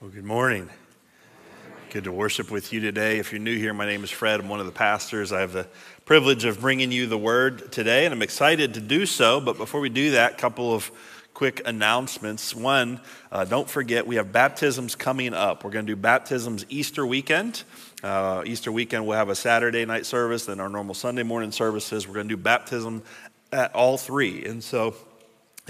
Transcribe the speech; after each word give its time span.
Well, 0.00 0.08
good 0.08 0.24
morning. 0.24 0.70
Good 1.90 2.04
to 2.04 2.12
worship 2.12 2.50
with 2.50 2.72
you 2.72 2.80
today. 2.80 3.18
If 3.18 3.32
you're 3.32 3.38
new 3.38 3.58
here, 3.58 3.74
my 3.74 3.84
name 3.84 4.02
is 4.02 4.10
Fred. 4.10 4.40
I'm 4.40 4.48
one 4.48 4.58
of 4.58 4.64
the 4.64 4.72
pastors. 4.72 5.30
I 5.30 5.40
have 5.40 5.52
the 5.52 5.66
privilege 6.06 6.46
of 6.46 6.58
bringing 6.58 6.90
you 6.90 7.06
the 7.06 7.18
word 7.18 7.70
today, 7.70 8.06
and 8.06 8.14
I'm 8.14 8.22
excited 8.22 8.72
to 8.72 8.80
do 8.80 9.04
so. 9.04 9.42
But 9.42 9.58
before 9.58 9.78
we 9.78 9.90
do 9.90 10.12
that, 10.12 10.32
a 10.32 10.36
couple 10.36 10.72
of 10.72 10.90
quick 11.34 11.60
announcements. 11.66 12.54
One, 12.54 13.02
uh, 13.30 13.44
don't 13.44 13.68
forget 13.68 14.06
we 14.06 14.16
have 14.16 14.32
baptisms 14.32 14.94
coming 14.94 15.34
up. 15.34 15.64
We're 15.64 15.70
going 15.70 15.84
to 15.84 15.92
do 15.92 16.00
baptisms 16.00 16.64
Easter 16.70 17.04
weekend. 17.04 17.64
Uh, 18.02 18.42
Easter 18.46 18.72
weekend, 18.72 19.06
we'll 19.06 19.18
have 19.18 19.28
a 19.28 19.34
Saturday 19.34 19.84
night 19.84 20.06
service, 20.06 20.46
then 20.46 20.60
our 20.60 20.70
normal 20.70 20.94
Sunday 20.94 21.24
morning 21.24 21.52
services. 21.52 22.08
We're 22.08 22.14
going 22.14 22.28
to 22.30 22.36
do 22.36 22.42
baptism 22.42 23.02
at 23.52 23.74
all 23.74 23.98
three. 23.98 24.46
And 24.46 24.64
so, 24.64 24.94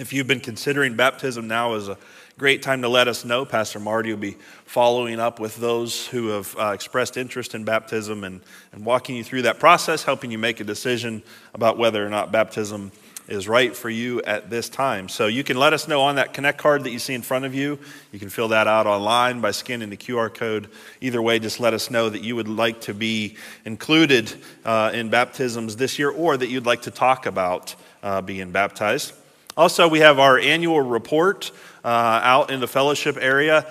if 0.00 0.14
you've 0.14 0.26
been 0.26 0.40
considering 0.40 0.96
baptism 0.96 1.46
now 1.46 1.74
is 1.74 1.88
a 1.88 1.98
great 2.38 2.62
time 2.62 2.80
to 2.80 2.88
let 2.88 3.06
us 3.06 3.22
know. 3.26 3.44
Pastor 3.44 3.78
Marty 3.78 4.10
will 4.10 4.18
be 4.18 4.36
following 4.64 5.20
up 5.20 5.38
with 5.38 5.56
those 5.56 6.06
who 6.06 6.28
have 6.28 6.56
uh, 6.58 6.68
expressed 6.68 7.18
interest 7.18 7.54
in 7.54 7.64
baptism 7.64 8.24
and, 8.24 8.41
and 8.72 8.86
walking 8.86 9.14
you 9.14 9.22
through 9.22 9.42
that 9.42 9.60
process, 9.60 10.02
helping 10.02 10.30
you 10.30 10.38
make 10.38 10.58
a 10.58 10.64
decision 10.64 11.22
about 11.52 11.77
whether 11.77 12.05
or 12.05 12.08
not 12.08 12.32
baptism 12.32 12.91
is 13.28 13.46
right 13.46 13.77
for 13.77 13.91
you 13.91 14.22
at 14.22 14.48
this 14.48 14.70
time. 14.70 15.06
So 15.06 15.27
you 15.27 15.44
can 15.44 15.58
let 15.58 15.74
us 15.74 15.86
know 15.86 16.00
on 16.00 16.14
that 16.14 16.32
Connect 16.32 16.56
card 16.56 16.84
that 16.84 16.91
you 16.92 16.98
see 16.98 17.12
in 17.12 17.22
front 17.22 17.44
of 17.44 17.55
you. 17.55 17.78
You 18.10 18.19
can 18.19 18.30
fill 18.30 18.48
that 18.48 18.66
out 18.66 18.86
online 18.86 19.42
by 19.42 19.50
scanning 19.50 19.91
the 19.91 19.98
QR 19.98 20.32
code. 20.32 20.70
Either 21.02 21.20
way, 21.20 21.38
just 21.38 21.60
let 21.60 21.74
us 21.74 21.91
know 21.91 22.08
that 22.08 22.22
you 22.22 22.34
would 22.36 22.48
like 22.48 22.80
to 22.82 22.94
be 22.94 23.36
included 23.66 24.34
uh, 24.64 24.92
in 24.94 25.10
baptisms 25.10 25.77
this 25.77 25.98
year 25.98 26.10
or 26.10 26.38
that 26.38 26.48
you'd 26.48 26.66
like 26.66 26.82
to 26.82 26.91
talk 26.91 27.27
about 27.27 27.74
uh, 28.02 28.22
being 28.22 28.50
baptized. 28.50 29.12
Also, 29.60 29.87
we 29.87 29.98
have 29.98 30.19
our 30.19 30.38
annual 30.38 30.80
report 30.80 31.50
uh, 31.84 31.88
out 31.88 32.50
in 32.50 32.60
the 32.60 32.66
fellowship 32.66 33.19
area. 33.20 33.66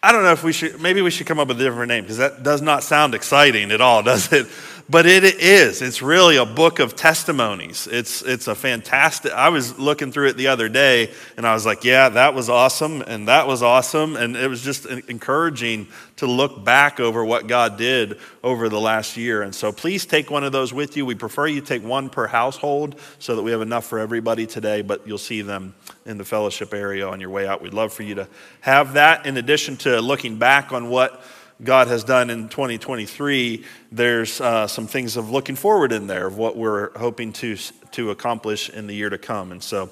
I 0.00 0.12
don't 0.12 0.22
know 0.22 0.30
if 0.30 0.44
we 0.44 0.52
should, 0.52 0.80
maybe 0.80 1.02
we 1.02 1.10
should 1.10 1.26
come 1.26 1.40
up 1.40 1.48
with 1.48 1.60
a 1.60 1.64
different 1.64 1.88
name 1.88 2.04
because 2.04 2.18
that 2.18 2.44
does 2.44 2.62
not 2.62 2.84
sound 2.84 3.12
exciting 3.12 3.72
at 3.72 3.80
all, 3.80 4.02
does 4.04 4.32
it? 4.32 4.46
But 4.90 5.06
it 5.06 5.24
is. 5.24 5.80
It's 5.80 6.02
really 6.02 6.36
a 6.36 6.44
book 6.44 6.78
of 6.78 6.96
testimonies. 6.96 7.86
It's, 7.86 8.22
it's 8.22 8.48
a 8.48 8.54
fantastic, 8.54 9.32
I 9.32 9.48
was 9.48 9.78
looking 9.78 10.12
through 10.12 10.28
it 10.28 10.36
the 10.36 10.48
other 10.48 10.68
day 10.68 11.10
and 11.36 11.46
I 11.46 11.54
was 11.54 11.64
like, 11.64 11.84
yeah, 11.84 12.08
that 12.10 12.34
was 12.34 12.48
awesome 12.48 13.02
and 13.02 13.28
that 13.28 13.46
was 13.46 13.62
awesome. 13.62 14.16
And 14.16 14.36
it 14.36 14.48
was 14.48 14.62
just 14.62 14.86
encouraging 14.86 15.88
to 16.16 16.26
look 16.26 16.64
back 16.64 17.00
over 17.00 17.24
what 17.24 17.46
God 17.46 17.78
did 17.78 18.18
over 18.42 18.68
the 18.68 18.80
last 18.80 19.16
year. 19.16 19.42
And 19.42 19.54
so 19.54 19.72
please 19.72 20.04
take 20.04 20.30
one 20.30 20.44
of 20.44 20.52
those 20.52 20.72
with 20.72 20.96
you. 20.96 21.06
We 21.06 21.14
prefer 21.14 21.46
you 21.46 21.60
take 21.60 21.82
one 21.84 22.10
per 22.10 22.26
household 22.26 23.00
so 23.18 23.36
that 23.36 23.42
we 23.42 23.52
have 23.52 23.62
enough 23.62 23.86
for 23.86 23.98
everybody 23.98 24.46
today, 24.46 24.82
but 24.82 25.06
you'll 25.06 25.18
see 25.18 25.42
them 25.42 25.74
in 26.06 26.18
the 26.18 26.24
fellowship 26.24 26.74
area 26.74 27.08
on 27.08 27.20
your 27.20 27.30
way 27.30 27.46
out. 27.46 27.62
We'd 27.62 27.74
love 27.74 27.92
for 27.92 28.02
you 28.02 28.16
to 28.16 28.28
have 28.60 28.94
that. 28.94 29.26
In 29.26 29.36
addition 29.36 29.76
to 29.78 30.00
looking 30.00 30.36
back 30.36 30.72
on 30.72 30.90
what 30.90 31.24
God 31.64 31.88
has 31.88 32.04
done 32.04 32.30
in 32.30 32.48
2023, 32.48 33.64
there's 33.90 34.40
uh, 34.40 34.66
some 34.66 34.86
things 34.86 35.16
of 35.16 35.30
looking 35.30 35.56
forward 35.56 35.92
in 35.92 36.06
there 36.06 36.26
of 36.26 36.36
what 36.36 36.56
we're 36.56 36.96
hoping 36.98 37.32
to, 37.34 37.56
to 37.92 38.10
accomplish 38.10 38.68
in 38.68 38.86
the 38.86 38.94
year 38.94 39.10
to 39.10 39.18
come. 39.18 39.52
And 39.52 39.62
so 39.62 39.90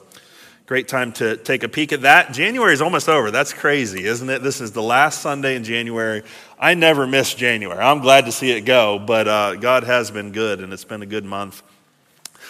Great 0.70 0.86
time 0.86 1.10
to 1.10 1.36
take 1.36 1.64
a 1.64 1.68
peek 1.68 1.92
at 1.92 2.02
that. 2.02 2.32
January 2.32 2.72
is 2.72 2.80
almost 2.80 3.08
over. 3.08 3.32
That's 3.32 3.52
crazy, 3.52 4.04
isn't 4.04 4.30
it? 4.30 4.40
This 4.40 4.60
is 4.60 4.70
the 4.70 4.80
last 4.80 5.20
Sunday 5.20 5.56
in 5.56 5.64
January. 5.64 6.22
I 6.60 6.74
never 6.74 7.08
miss 7.08 7.34
January. 7.34 7.80
I'm 7.80 7.98
glad 7.98 8.26
to 8.26 8.30
see 8.30 8.52
it 8.52 8.60
go, 8.60 9.00
but 9.00 9.26
uh, 9.26 9.56
God 9.56 9.82
has 9.82 10.12
been 10.12 10.30
good, 10.30 10.60
and 10.60 10.72
it's 10.72 10.84
been 10.84 11.02
a 11.02 11.06
good 11.06 11.24
month. 11.24 11.64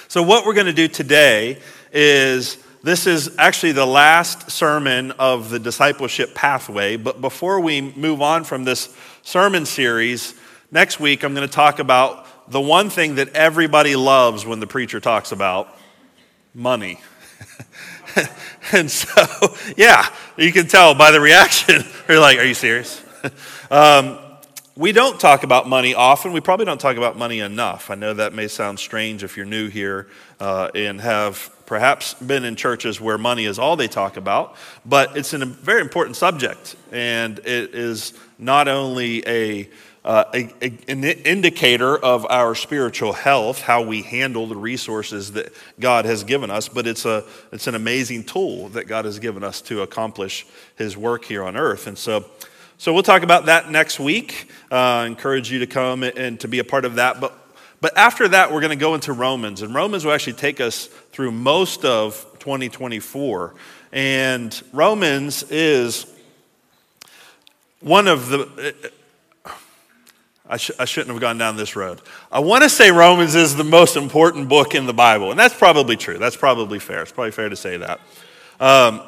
So, 0.08 0.22
what 0.22 0.44
we're 0.44 0.52
going 0.52 0.66
to 0.66 0.74
do 0.74 0.86
today 0.86 1.60
is 1.94 2.58
this 2.82 3.06
is 3.06 3.34
actually 3.38 3.72
the 3.72 3.86
last 3.86 4.50
sermon 4.50 5.12
of 5.12 5.48
the 5.48 5.58
discipleship 5.58 6.34
pathway. 6.34 6.96
But 6.96 7.22
before 7.22 7.60
we 7.60 7.80
move 7.80 8.20
on 8.20 8.44
from 8.44 8.64
this 8.64 8.94
sermon 9.22 9.66
series, 9.66 10.34
next 10.70 11.00
week 11.00 11.22
I'm 11.22 11.34
going 11.34 11.46
to 11.46 11.52
talk 11.52 11.78
about 11.78 12.26
the 12.50 12.60
one 12.60 12.90
thing 12.90 13.16
that 13.16 13.28
everybody 13.34 13.96
loves 13.96 14.44
when 14.44 14.60
the 14.60 14.66
preacher 14.66 15.00
talks 15.00 15.32
about 15.32 15.68
money. 16.54 17.00
and 18.72 18.90
so, 18.90 19.24
yeah, 19.76 20.06
you 20.36 20.52
can 20.52 20.66
tell 20.66 20.94
by 20.94 21.10
the 21.10 21.20
reaction. 21.20 21.84
You're 22.08 22.20
like, 22.20 22.38
Are 22.38 22.44
you 22.44 22.54
serious? 22.54 23.02
um, 23.70 24.18
we 24.76 24.92
don't 24.92 25.20
talk 25.20 25.42
about 25.42 25.68
money 25.68 25.94
often. 25.94 26.32
We 26.32 26.40
probably 26.40 26.64
don't 26.64 26.80
talk 26.80 26.96
about 26.96 27.16
money 27.16 27.40
enough. 27.40 27.90
I 27.90 27.96
know 27.96 28.14
that 28.14 28.32
may 28.32 28.48
sound 28.48 28.78
strange 28.78 29.22
if 29.22 29.36
you're 29.36 29.44
new 29.44 29.68
here 29.68 30.08
uh, 30.38 30.70
and 30.74 31.00
have 31.00 31.50
perhaps 31.66 32.14
been 32.14 32.44
in 32.44 32.56
churches 32.56 33.00
where 33.00 33.18
money 33.18 33.44
is 33.44 33.58
all 33.58 33.76
they 33.76 33.88
talk 33.88 34.16
about, 34.16 34.56
but 34.86 35.16
it's 35.16 35.34
a 35.34 35.44
very 35.44 35.82
important 35.82 36.16
subject. 36.16 36.76
And 36.92 37.38
it 37.40 37.74
is 37.74 38.14
not 38.40 38.68
only 38.68 39.26
a 39.26 39.68
uh, 40.04 40.24
a, 40.32 40.48
a, 40.62 40.72
an 40.88 41.04
indicator 41.04 41.96
of 41.98 42.24
our 42.30 42.54
spiritual 42.54 43.12
health, 43.12 43.60
how 43.60 43.82
we 43.82 44.02
handle 44.02 44.46
the 44.46 44.56
resources 44.56 45.32
that 45.32 45.52
God 45.78 46.06
has 46.06 46.24
given 46.24 46.50
us, 46.50 46.68
but 46.68 46.86
it's, 46.86 47.04
a, 47.04 47.24
it's 47.52 47.66
an 47.66 47.74
amazing 47.74 48.24
tool 48.24 48.70
that 48.70 48.84
God 48.84 49.04
has 49.04 49.18
given 49.18 49.44
us 49.44 49.60
to 49.62 49.82
accomplish 49.82 50.46
His 50.76 50.96
work 50.96 51.24
here 51.24 51.44
on 51.44 51.56
earth. 51.56 51.86
And 51.86 51.98
so, 51.98 52.24
so 52.78 52.94
we'll 52.94 53.02
talk 53.02 53.22
about 53.22 53.46
that 53.46 53.70
next 53.70 54.00
week. 54.00 54.50
Uh, 54.72 54.76
I 54.76 55.06
encourage 55.06 55.52
you 55.52 55.58
to 55.58 55.66
come 55.66 56.02
and 56.02 56.40
to 56.40 56.48
be 56.48 56.60
a 56.60 56.64
part 56.64 56.86
of 56.86 56.94
that. 56.94 57.20
But, 57.20 57.34
but 57.82 57.96
after 57.96 58.26
that, 58.28 58.50
we're 58.52 58.60
going 58.60 58.70
to 58.70 58.76
go 58.76 58.94
into 58.94 59.12
Romans, 59.12 59.60
and 59.60 59.74
Romans 59.74 60.06
will 60.06 60.12
actually 60.12 60.32
take 60.32 60.62
us 60.62 60.86
through 60.86 61.32
most 61.32 61.84
of 61.84 62.26
2024. 62.38 63.54
And 63.92 64.62
Romans 64.72 65.42
is 65.50 66.06
one 67.80 68.08
of 68.08 68.28
the 68.28 68.74
I, 70.50 70.56
sh- 70.56 70.72
I, 70.80 70.84
shouldn't 70.84 71.12
have 71.12 71.20
gone 71.20 71.38
down 71.38 71.56
this 71.56 71.76
road. 71.76 72.00
I 72.32 72.40
want 72.40 72.64
to 72.64 72.68
say 72.68 72.90
Romans 72.90 73.36
is 73.36 73.54
the 73.54 73.62
most 73.62 73.96
important 73.96 74.48
book 74.48 74.74
in 74.74 74.84
the 74.84 74.92
Bible, 74.92 75.30
and 75.30 75.38
that's 75.38 75.54
probably 75.54 75.96
true. 75.96 76.18
That's 76.18 76.36
probably 76.36 76.80
fair. 76.80 77.02
It's 77.02 77.12
probably 77.12 77.30
fair 77.30 77.48
to 77.48 77.54
say 77.54 77.76
that. 77.76 78.00
Um, 78.58 79.00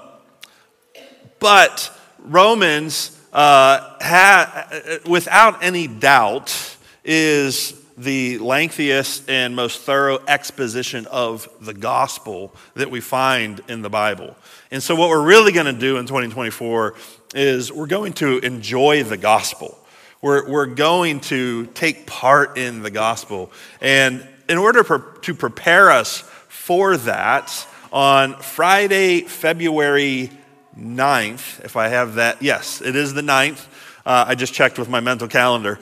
but 1.41 1.91
Romans, 2.21 3.21
uh, 3.33 3.97
ha- 4.01 4.69
without 5.05 5.65
any 5.65 5.89
doubt, 5.89 6.77
is 7.05 7.75
the 7.99 8.39
lengthiest 8.39 9.29
and 9.29 9.57
most 9.57 9.81
thorough 9.81 10.21
exposition 10.29 11.07
of 11.07 11.49
the 11.61 11.75
gospel 11.75 12.55
that 12.75 12.91
we 12.91 13.01
find 13.01 13.61
in 13.69 13.83
the 13.83 13.91
Bible. 13.91 14.37
And 14.71 14.81
so, 14.81 14.95
what 14.95 15.09
we're 15.09 15.27
really 15.27 15.51
going 15.51 15.67
to 15.67 15.73
do 15.73 15.99
in 15.99 16.07
2024 16.07 16.95
is 17.35 17.73
we're 17.73 17.87
going 17.87 18.13
to 18.15 18.39
enjoy 18.39 19.03
the 19.03 19.17
gospel. 19.17 19.79
We're, 20.21 20.49
we're 20.49 20.67
going 20.67 21.21
to 21.21 21.67
take 21.67 22.07
part 22.07 22.57
in 22.57 22.83
the 22.83 22.91
gospel. 22.91 23.51
And 23.81 24.27
in 24.49 24.59
order 24.59 24.83
to 25.23 25.35
prepare 25.35 25.91
us 25.91 26.21
for 26.49 26.97
that, 26.97 27.67
on 27.93 28.37
Friday, 28.37 29.21
February 29.23 30.31
9th, 30.79 31.65
if 31.65 31.77
I 31.77 31.89
have 31.89 32.15
that, 32.15 32.41
yes, 32.41 32.81
it 32.81 32.97
is 32.97 33.13
the 33.13 33.21
9th. 33.21 33.67
Uh, 34.05 34.25
I 34.29 34.35
just 34.35 34.55
checked 34.55 34.79
with 34.79 34.89
my 34.89 35.01
mental 35.01 35.29
calendar. 35.29 35.79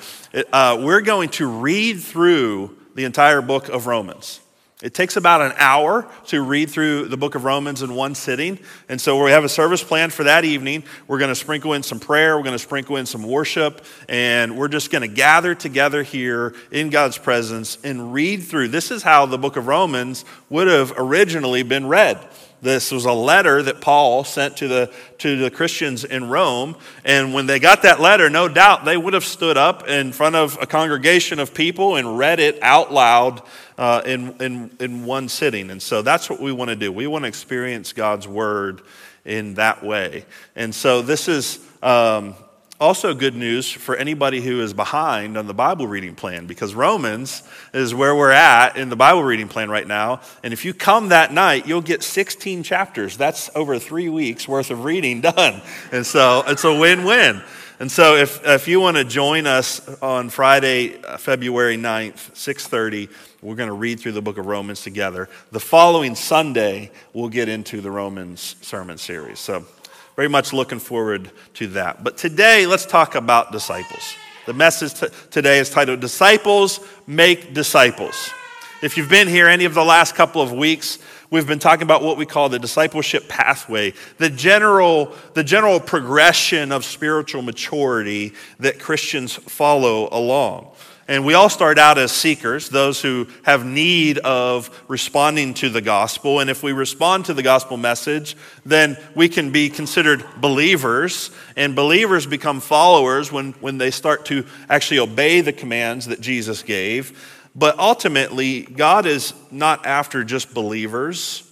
Uh, 0.53 0.79
we're 0.81 1.01
going 1.01 1.29
to 1.31 1.49
read 1.49 2.01
through 2.01 2.77
the 2.95 3.05
entire 3.05 3.41
book 3.41 3.69
of 3.69 3.87
Romans. 3.87 4.40
It 4.83 4.95
takes 4.95 5.17
about 5.17 5.43
an 5.43 5.53
hour 5.59 6.11
to 6.29 6.41
read 6.41 6.71
through 6.71 7.09
the 7.09 7.19
book 7.19 7.35
of 7.35 7.45
Romans 7.45 7.83
in 7.83 7.95
one 7.95 8.15
sitting. 8.15 8.59
And 8.89 8.99
so 8.99 9.23
we 9.23 9.31
have 9.31 9.45
a 9.45 9.49
service 9.49 9.83
plan 9.85 10.09
for 10.09 10.25
that 10.25 10.47
evening. 10.47 10.85
We're 11.07 11.19
going 11.19 11.29
to 11.29 11.35
sprinkle 11.35 11.75
in 11.75 11.83
some 11.83 12.01
prayer, 12.01 12.37
we're 12.37 12.45
going 12.45 12.55
to 12.55 12.59
sprinkle 12.59 12.97
in 12.97 13.05
some 13.05 13.23
worship, 13.23 13.85
and 14.09 14.57
we're 14.57 14.69
just 14.69 14.91
going 14.91 15.03
to 15.03 15.09
gather 15.09 15.55
together 15.55 16.03
here 16.03 16.55
in 16.71 16.89
God's 16.89 17.19
presence 17.19 17.77
and 17.85 18.15
read 18.15 18.43
through. 18.43 18.69
This 18.69 18.91
is 18.91 19.03
how 19.03 19.27
the 19.27 19.37
book 19.37 19.57
of 19.57 19.67
Romans 19.67 20.25
would 20.49 20.67
have 20.67 20.95
originally 20.97 21.63
been 21.63 21.87
read. 21.87 22.27
This 22.63 22.93
was 22.93 23.07
a 23.07 23.13
letter 23.13 23.63
that 23.63 23.81
Paul 23.81 24.25
sent 24.25 24.59
to 24.59 24.69
the, 24.69 24.93
to 25.19 25.37
the 25.37 25.51
Christians 25.51 26.05
in 26.05 26.29
Rome. 26.29 26.77
And 27.05 27.33
when 27.33 27.47
they 27.47 27.59
got 27.59 27.83
that 27.83 28.01
letter, 28.01 28.29
no 28.29 28.49
doubt 28.49 28.85
they 28.85 28.97
would 28.97 29.15
have 29.15 29.25
stood 29.25 29.57
up 29.57 29.89
in 29.89 30.13
front 30.13 30.37
of 30.37 30.59
a 30.61 30.67
congregation 30.67 31.39
of 31.39 31.55
people 31.55 31.97
and 31.97 32.19
read 32.19 32.39
it 32.39 32.59
out 32.63 32.93
loud 32.93 33.43
uh, 33.79 34.03
in, 34.05 34.35
in, 34.41 34.77
in 34.79 35.05
one 35.07 35.29
sitting. 35.29 35.71
And 35.71 35.81
so 35.81 36.03
that's 36.03 36.29
what 36.29 36.41
we 36.41 36.53
want 36.53 36.69
to 36.69 36.77
do. 36.77 36.93
We 36.93 37.07
want 37.07 37.25
to 37.25 37.29
experience 37.29 37.93
God's 37.93 38.29
word 38.29 38.83
in 39.25 39.55
that 39.55 39.83
way. 39.83 40.27
And 40.55 40.75
so 40.75 41.03
this 41.03 41.29
is. 41.29 41.59
Um, 41.83 42.35
also, 42.81 43.13
good 43.13 43.37
news 43.37 43.71
for 43.71 43.95
anybody 43.95 44.41
who 44.41 44.63
is 44.63 44.73
behind 44.73 45.37
on 45.37 45.47
the 45.47 45.53
Bible 45.53 45.87
reading 45.87 46.15
plan 46.15 46.47
because 46.47 46.75
Romans 46.75 47.43
is 47.75 47.95
where 47.95 48.17
we're 48.17 48.31
at 48.31 48.79
in 48.79 48.89
the 48.89 48.97
Bible 48.97 49.23
reading 49.23 49.49
plan 49.49 49.69
right 49.69 49.87
now. 49.87 50.23
And 50.43 50.55
if 50.55 50.65
you 50.65 50.73
come 50.73 51.11
that 51.11 51.31
night, 51.31 51.67
you'll 51.67 51.83
get 51.83 52.03
16 52.03 52.63
chapters. 52.63 53.19
That's 53.19 53.51
over 53.55 53.79
three 53.79 54.09
weeks 54.09 54.49
worth 54.49 54.71
of 54.71 54.85
reading 54.85 55.21
done. 55.21 55.61
And 55.93 56.07
so 56.07 56.43
it's 56.47 56.65
a 56.65 56.75
win 56.75 57.05
win. 57.05 57.43
And 57.81 57.93
so 57.93 58.17
if, 58.17 58.47
if 58.47 58.67
you 58.67 58.81
want 58.81 58.97
to 58.97 59.05
join 59.05 59.47
us 59.47 59.87
on 60.01 60.31
Friday, 60.31 61.03
uh, 61.03 61.19
February 61.19 61.77
9th, 61.77 62.33
6:30, 62.33 63.11
we're 63.43 63.57
going 63.57 63.69
to 63.69 63.75
read 63.75 64.01
through 64.01 64.13
the 64.13 64.23
book 64.23 64.39
of 64.39 64.47
Romans 64.47 64.81
together. 64.81 65.29
The 65.51 65.61
following 65.61 66.15
Sunday, 66.15 66.93
we'll 67.13 67.29
get 67.29 67.51
into 67.51 67.83
the 67.83 67.91
Romans 67.91 68.57
sermon 68.63 68.97
series. 68.97 69.39
So 69.39 69.67
very 70.17 70.29
much 70.29 70.53
looking 70.53 70.79
forward 70.79 71.31
to 71.55 71.69
that. 71.69 72.05
But 72.05 72.17
today, 72.17 72.67
let's 72.67 72.87
talk 72.87 73.15
about 73.15 73.53
disciples. 73.53 74.15
The 74.47 74.53
message 74.53 74.95
t- 74.95 75.07
today 75.31 75.59
is 75.59 75.71
titled 75.71 76.01
Disciples 76.01 76.81
Make 77.07 77.55
Disciples. 77.55 78.31
If 78.83 78.97
you've 78.97 79.11
been 79.11 79.29
here 79.29 79.47
any 79.47 79.67
of 79.67 79.75
the 79.75 79.85
last 79.85 80.15
couple 80.15 80.41
of 80.41 80.53
weeks, 80.53 80.99
we've 81.31 81.47
been 81.47 81.59
talking 81.59 81.83
about 81.83 82.03
what 82.03 82.17
we 82.17 82.27
call 82.27 82.49
the 82.49 82.59
discipleship 82.59 83.29
pathway, 83.29 83.93
the 84.19 84.31
general, 84.31 85.15
the 85.35 85.45
general 85.45 85.79
progression 85.79 86.73
of 86.73 86.85
spiritual 86.85 87.43
maturity 87.43 88.33
that 88.59 88.79
Christians 88.79 89.35
follow 89.35 90.09
along. 90.11 90.71
And 91.11 91.25
we 91.25 91.35
all 91.35 91.49
start 91.49 91.77
out 91.77 91.99
as 91.99 92.13
seekers, 92.13 92.69
those 92.69 93.03
who 93.03 93.27
have 93.43 93.67
need 93.67 94.19
of 94.19 94.71
responding 94.87 95.55
to 95.55 95.69
the 95.69 95.81
gospel. 95.81 96.39
And 96.39 96.49
if 96.49 96.63
we 96.63 96.71
respond 96.71 97.25
to 97.25 97.35
the 97.35 97.43
gospel 97.43 97.77
message, 97.77 98.37
then 98.65 98.97
we 99.17 99.29
can 99.29 99.51
be 99.51 99.71
considered 99.71 100.25
believers. 100.37 101.33
And 101.57 101.75
believers 101.75 102.27
become 102.27 102.61
followers 102.61 103.33
when, 103.33 103.55
when 103.55 103.77
they 103.77 103.91
start 103.91 104.25
to 104.27 104.47
actually 104.69 105.01
obey 105.01 105.41
the 105.41 105.53
commands 105.53 106.07
that 106.07 106.21
Jesus 106.21 106.63
gave. 106.63 107.41
But 107.57 107.77
ultimately, 107.81 108.63
God 108.63 109.05
is 109.05 109.35
not 109.51 109.87
after 109.87 110.23
just 110.23 110.55
believers, 110.55 111.43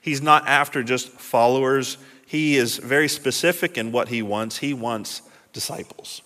He's 0.00 0.22
not 0.22 0.46
after 0.46 0.84
just 0.84 1.08
followers. 1.08 1.98
He 2.24 2.56
is 2.56 2.78
very 2.78 3.08
specific 3.08 3.76
in 3.76 3.90
what 3.90 4.10
He 4.10 4.22
wants. 4.22 4.58
He 4.58 4.72
wants 4.74 5.22
disciples. 5.52 6.22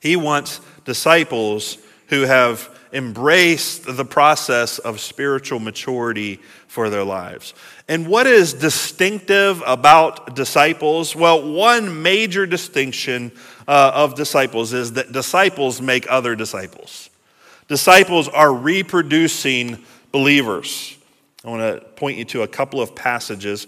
He 0.00 0.16
wants 0.16 0.60
disciples 0.84 1.78
who 2.08 2.22
have 2.22 2.74
embraced 2.92 3.84
the 3.84 4.04
process 4.04 4.78
of 4.78 5.00
spiritual 5.00 5.58
maturity 5.58 6.40
for 6.66 6.88
their 6.88 7.04
lives. 7.04 7.54
And 7.86 8.06
what 8.06 8.26
is 8.26 8.54
distinctive 8.54 9.62
about 9.66 10.34
disciples? 10.34 11.14
Well, 11.14 11.52
one 11.52 12.02
major 12.02 12.46
distinction 12.46 13.32
uh, 13.66 13.92
of 13.94 14.14
disciples 14.14 14.72
is 14.72 14.92
that 14.92 15.12
disciples 15.12 15.82
make 15.82 16.10
other 16.10 16.34
disciples. 16.34 17.10
Disciples 17.68 18.28
are 18.28 18.52
reproducing 18.52 19.84
believers. 20.10 20.96
I 21.44 21.50
want 21.50 21.80
to 21.80 21.84
point 21.90 22.18
you 22.18 22.24
to 22.26 22.42
a 22.42 22.48
couple 22.48 22.80
of 22.80 22.94
passages 22.94 23.66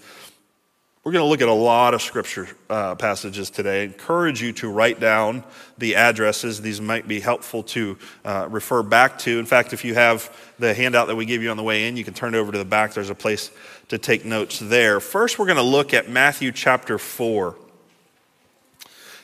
we're 1.03 1.11
going 1.11 1.25
to 1.25 1.29
look 1.29 1.41
at 1.41 1.47
a 1.47 1.53
lot 1.53 1.95
of 1.95 2.01
scripture 2.01 2.47
uh, 2.69 2.93
passages 2.93 3.49
today. 3.49 3.81
I 3.81 3.85
encourage 3.85 4.39
you 4.39 4.53
to 4.53 4.69
write 4.69 4.99
down 4.99 5.43
the 5.79 5.95
addresses. 5.95 6.61
These 6.61 6.79
might 6.79 7.07
be 7.07 7.19
helpful 7.19 7.63
to 7.63 7.97
uh, 8.23 8.47
refer 8.51 8.83
back 8.83 9.17
to. 9.19 9.39
In 9.39 9.47
fact, 9.47 9.73
if 9.73 9.83
you 9.83 9.95
have 9.95 10.31
the 10.59 10.75
handout 10.75 11.07
that 11.07 11.15
we 11.15 11.25
give 11.25 11.41
you 11.41 11.49
on 11.49 11.57
the 11.57 11.63
way 11.63 11.87
in, 11.87 11.97
you 11.97 12.03
can 12.03 12.13
turn 12.13 12.35
it 12.35 12.37
over 12.37 12.51
to 12.51 12.57
the 12.59 12.65
back. 12.65 12.93
There's 12.93 13.09
a 13.09 13.15
place 13.15 13.49
to 13.87 13.97
take 13.97 14.25
notes 14.25 14.59
there. 14.59 14.99
First, 14.99 15.39
we're 15.39 15.47
going 15.47 15.57
to 15.57 15.63
look 15.63 15.91
at 15.91 16.07
Matthew 16.07 16.51
chapter 16.51 16.99
4. 16.99 17.55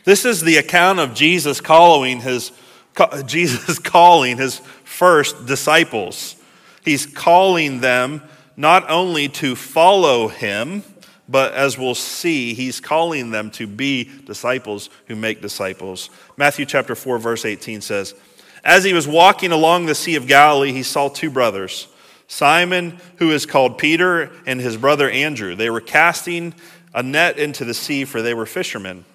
This 0.03 0.25
is 0.25 0.41
the 0.41 0.57
account 0.57 0.97
of 0.97 1.13
Jesus 1.13 1.61
calling 1.61 2.21
his, 2.21 2.51
Jesus 3.27 3.77
calling 3.77 4.37
his 4.37 4.57
first 4.83 5.45
disciples. 5.45 6.37
He's 6.83 7.05
calling 7.05 7.81
them 7.81 8.23
not 8.55 8.89
only 8.89 9.29
to 9.29 9.55
follow 9.55 10.27
him, 10.27 10.81
but 11.29 11.53
as 11.53 11.77
we'll 11.77 11.95
see, 11.95 12.53
he's 12.53 12.79
calling 12.79 13.31
them 13.31 13.51
to 13.51 13.67
be 13.67 14.09
disciples 14.25 14.89
who 15.07 15.15
make 15.15 15.41
disciples. 15.41 16.09
Matthew 16.37 16.65
chapter 16.65 16.95
4, 16.95 17.17
verse 17.17 17.45
18 17.45 17.81
says, 17.81 18.15
As 18.63 18.83
he 18.83 18.93
was 18.93 19.07
walking 19.07 19.51
along 19.51 19.85
the 19.85 19.95
Sea 19.95 20.15
of 20.15 20.27
Galilee, 20.27 20.71
he 20.71 20.83
saw 20.83 21.09
two 21.09 21.29
brothers, 21.29 21.87
Simon, 22.27 22.99
who 23.17 23.31
is 23.31 23.45
called 23.45 23.77
Peter, 23.77 24.31
and 24.45 24.59
his 24.59 24.77
brother 24.77 25.09
Andrew. 25.09 25.55
They 25.55 25.69
were 25.69 25.81
casting 25.81 26.53
a 26.93 27.03
net 27.03 27.37
into 27.37 27.65
the 27.65 27.73
sea, 27.73 28.05
for 28.05 28.21
they 28.21 28.33
were 28.33 28.45
fishermen. 28.45 29.05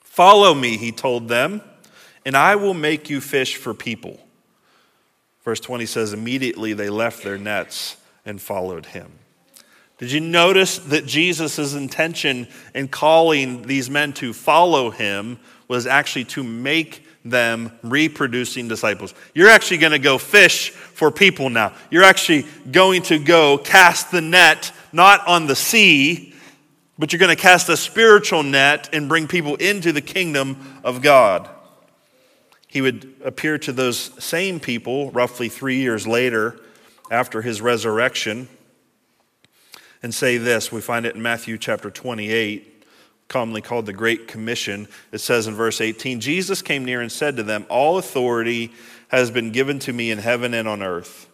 Follow 0.00 0.54
me, 0.54 0.76
he 0.76 0.92
told 0.92 1.28
them, 1.28 1.60
and 2.24 2.36
I 2.36 2.56
will 2.56 2.74
make 2.74 3.10
you 3.10 3.20
fish 3.20 3.56
for 3.56 3.74
people. 3.74 4.20
Verse 5.44 5.60
20 5.60 5.86
says, 5.86 6.12
Immediately 6.12 6.72
they 6.72 6.88
left 6.88 7.24
their 7.24 7.36
nets 7.36 7.96
and 8.24 8.40
followed 8.40 8.86
him. 8.86 9.10
Did 10.04 10.12
you 10.12 10.20
notice 10.20 10.76
that 10.80 11.06
Jesus' 11.06 11.72
intention 11.72 12.46
in 12.74 12.88
calling 12.88 13.62
these 13.62 13.88
men 13.88 14.12
to 14.14 14.34
follow 14.34 14.90
him 14.90 15.38
was 15.66 15.86
actually 15.86 16.26
to 16.26 16.44
make 16.44 17.06
them 17.24 17.72
reproducing 17.82 18.68
disciples? 18.68 19.14
You're 19.32 19.48
actually 19.48 19.78
going 19.78 19.92
to 19.92 19.98
go 19.98 20.18
fish 20.18 20.72
for 20.72 21.10
people 21.10 21.48
now. 21.48 21.72
You're 21.90 22.04
actually 22.04 22.44
going 22.70 23.00
to 23.04 23.18
go 23.18 23.56
cast 23.56 24.10
the 24.10 24.20
net, 24.20 24.72
not 24.92 25.26
on 25.26 25.46
the 25.46 25.56
sea, 25.56 26.34
but 26.98 27.10
you're 27.10 27.20
going 27.20 27.34
to 27.34 27.42
cast 27.42 27.70
a 27.70 27.76
spiritual 27.78 28.42
net 28.42 28.90
and 28.92 29.08
bring 29.08 29.26
people 29.26 29.54
into 29.54 29.90
the 29.90 30.02
kingdom 30.02 30.82
of 30.84 31.00
God. 31.00 31.48
He 32.66 32.82
would 32.82 33.10
appear 33.24 33.56
to 33.56 33.72
those 33.72 34.22
same 34.22 34.60
people 34.60 35.10
roughly 35.12 35.48
three 35.48 35.78
years 35.78 36.06
later 36.06 36.60
after 37.10 37.40
his 37.40 37.62
resurrection 37.62 38.50
and 40.04 40.14
say 40.14 40.36
this. 40.36 40.70
We 40.70 40.82
find 40.82 41.06
it 41.06 41.16
in 41.16 41.22
Matthew 41.22 41.56
chapter 41.56 41.90
28, 41.90 42.84
commonly 43.26 43.62
called 43.62 43.86
the 43.86 43.94
Great 43.94 44.28
Commission. 44.28 44.86
It 45.12 45.18
says 45.18 45.46
in 45.46 45.54
verse 45.54 45.80
18 45.80 46.20
Jesus 46.20 46.60
came 46.60 46.84
near 46.84 47.00
and 47.00 47.10
said 47.10 47.38
to 47.38 47.42
them, 47.42 47.64
All 47.70 47.96
authority 47.96 48.70
has 49.08 49.30
been 49.30 49.50
given 49.50 49.78
to 49.78 49.94
me 49.94 50.10
in 50.10 50.18
heaven 50.18 50.52
and 50.52 50.68
on 50.68 50.82
earth. 50.82 51.26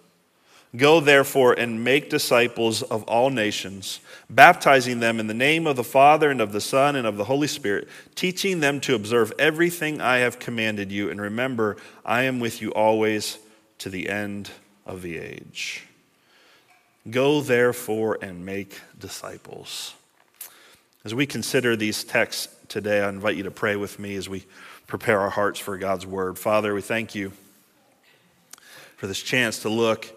Go 0.76 1.00
therefore 1.00 1.52
and 1.52 1.82
make 1.82 2.10
disciples 2.10 2.82
of 2.82 3.02
all 3.08 3.28
nations, 3.28 3.98
baptizing 4.30 5.00
them 5.00 5.18
in 5.18 5.26
the 5.26 5.34
name 5.34 5.66
of 5.66 5.74
the 5.74 5.82
Father 5.82 6.30
and 6.30 6.40
of 6.40 6.52
the 6.52 6.60
Son 6.60 6.94
and 6.94 7.08
of 7.08 7.16
the 7.16 7.24
Holy 7.24 7.48
Spirit, 7.48 7.88
teaching 8.14 8.60
them 8.60 8.80
to 8.82 8.94
observe 8.94 9.32
everything 9.36 10.00
I 10.00 10.18
have 10.18 10.38
commanded 10.38 10.92
you. 10.92 11.10
And 11.10 11.20
remember, 11.20 11.76
I 12.04 12.22
am 12.22 12.38
with 12.38 12.62
you 12.62 12.72
always 12.72 13.40
to 13.78 13.90
the 13.90 14.08
end 14.08 14.52
of 14.86 15.02
the 15.02 15.18
age. 15.18 15.88
Go 17.08 17.40
therefore 17.40 18.18
and 18.20 18.44
make 18.44 18.78
disciples. 18.98 19.94
As 21.02 21.14
we 21.14 21.24
consider 21.24 21.74
these 21.74 22.04
texts 22.04 22.54
today, 22.68 23.00
I 23.00 23.08
invite 23.08 23.36
you 23.36 23.44
to 23.44 23.50
pray 23.50 23.74
with 23.74 23.98
me 23.98 24.16
as 24.16 24.28
we 24.28 24.44
prepare 24.86 25.18
our 25.20 25.30
hearts 25.30 25.58
for 25.58 25.78
God's 25.78 26.06
word. 26.06 26.38
Father, 26.38 26.74
we 26.74 26.82
thank 26.82 27.14
you 27.14 27.32
for 28.96 29.06
this 29.06 29.22
chance 29.22 29.60
to 29.60 29.70
look 29.70 30.14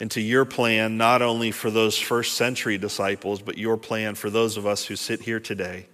into 0.00 0.22
your 0.22 0.46
plan, 0.46 0.96
not 0.96 1.20
only 1.20 1.50
for 1.50 1.70
those 1.70 1.98
first 1.98 2.32
century 2.32 2.78
disciples, 2.78 3.42
but 3.42 3.58
your 3.58 3.76
plan 3.76 4.14
for 4.14 4.30
those 4.30 4.56
of 4.56 4.66
us 4.66 4.86
who 4.86 4.96
sit 4.96 5.20
here 5.20 5.40
today. 5.40 5.86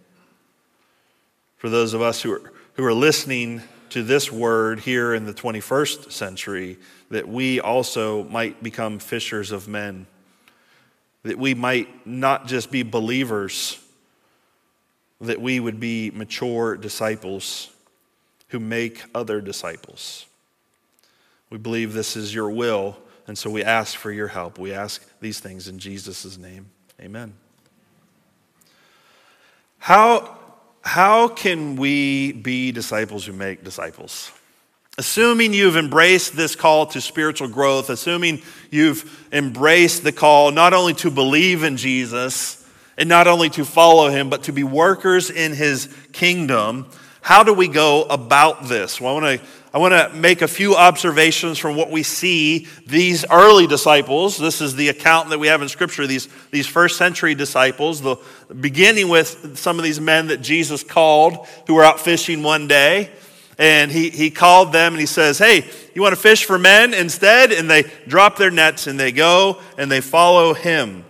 For 1.56 1.68
those 1.68 1.92
of 1.92 2.02
us 2.02 2.22
who 2.22 2.32
are, 2.34 2.52
who 2.74 2.84
are 2.84 2.94
listening 2.94 3.62
to 3.90 4.04
this 4.04 4.30
word 4.30 4.78
here 4.78 5.12
in 5.12 5.26
the 5.26 5.34
21st 5.34 6.12
century, 6.12 6.78
that 7.10 7.28
we 7.28 7.60
also 7.60 8.22
might 8.24 8.62
become 8.62 9.00
fishers 9.00 9.50
of 9.50 9.66
men 9.66 10.06
that 11.22 11.38
we 11.38 11.54
might 11.54 12.06
not 12.06 12.46
just 12.46 12.70
be 12.70 12.82
believers, 12.82 13.78
that 15.20 15.40
we 15.40 15.60
would 15.60 15.78
be 15.78 16.10
mature 16.10 16.76
disciples 16.76 17.70
who 18.48 18.58
make 18.58 19.02
other 19.14 19.40
disciples. 19.40 20.26
We 21.50 21.58
believe 21.58 21.92
this 21.92 22.16
is 22.16 22.34
your 22.34 22.50
will, 22.50 22.96
and 23.26 23.36
so 23.36 23.50
we 23.50 23.62
ask 23.62 23.96
for 23.96 24.10
your 24.10 24.28
help. 24.28 24.58
We 24.58 24.72
ask 24.72 25.04
these 25.20 25.40
things 25.40 25.68
in 25.68 25.78
Jesus' 25.78 26.38
name. 26.38 26.66
Amen. 27.00 27.34
How, 29.78 30.38
how 30.82 31.28
can 31.28 31.76
we 31.76 32.32
be 32.32 32.72
disciples 32.72 33.24
who 33.24 33.32
make 33.32 33.64
disciples? 33.64 34.30
Assuming 35.00 35.54
you've 35.54 35.78
embraced 35.78 36.36
this 36.36 36.54
call 36.54 36.84
to 36.84 37.00
spiritual 37.00 37.48
growth, 37.48 37.88
assuming 37.88 38.42
you've 38.70 39.26
embraced 39.32 40.04
the 40.04 40.12
call 40.12 40.50
not 40.50 40.74
only 40.74 40.92
to 40.92 41.10
believe 41.10 41.64
in 41.64 41.78
Jesus 41.78 42.62
and 42.98 43.08
not 43.08 43.26
only 43.26 43.48
to 43.48 43.64
follow 43.64 44.10
him, 44.10 44.28
but 44.28 44.42
to 44.42 44.52
be 44.52 44.62
workers 44.62 45.30
in 45.30 45.54
his 45.54 45.88
kingdom, 46.12 46.86
how 47.22 47.42
do 47.42 47.54
we 47.54 47.66
go 47.66 48.02
about 48.10 48.68
this? 48.68 49.00
Well, 49.00 49.16
I 49.16 49.20
want 49.22 49.40
to 49.40 49.46
I 49.72 49.78
want 49.78 49.94
to 49.94 50.14
make 50.14 50.42
a 50.42 50.48
few 50.48 50.76
observations 50.76 51.56
from 51.56 51.76
what 51.76 51.90
we 51.90 52.02
see 52.02 52.68
these 52.86 53.24
early 53.30 53.66
disciples. 53.66 54.36
This 54.36 54.60
is 54.60 54.76
the 54.76 54.90
account 54.90 55.30
that 55.30 55.38
we 55.38 55.46
have 55.46 55.62
in 55.62 55.70
Scripture, 55.70 56.06
these, 56.06 56.28
these 56.50 56.66
first 56.66 56.98
century 56.98 57.34
disciples, 57.34 58.02
the, 58.02 58.16
beginning 58.60 59.08
with 59.08 59.56
some 59.56 59.78
of 59.78 59.84
these 59.84 60.00
men 60.00 60.26
that 60.26 60.42
Jesus 60.42 60.82
called 60.82 61.46
who 61.68 61.74
were 61.74 61.84
out 61.84 62.00
fishing 62.00 62.42
one 62.42 62.68
day 62.68 63.10
and 63.60 63.92
he, 63.92 64.08
he 64.08 64.30
called 64.30 64.72
them 64.72 64.94
and 64.94 65.00
he 65.00 65.06
says, 65.06 65.36
Hey, 65.36 65.68
you 65.94 66.00
want 66.00 66.14
to 66.14 66.20
fish 66.20 66.46
for 66.46 66.58
men 66.58 66.94
instead? 66.94 67.52
And 67.52 67.70
they 67.70 67.82
drop 68.08 68.38
their 68.38 68.50
nets 68.50 68.86
and 68.86 68.98
they 68.98 69.12
go 69.12 69.60
and 69.76 69.92
they 69.92 70.00
follow 70.00 70.54
him. 70.54 71.04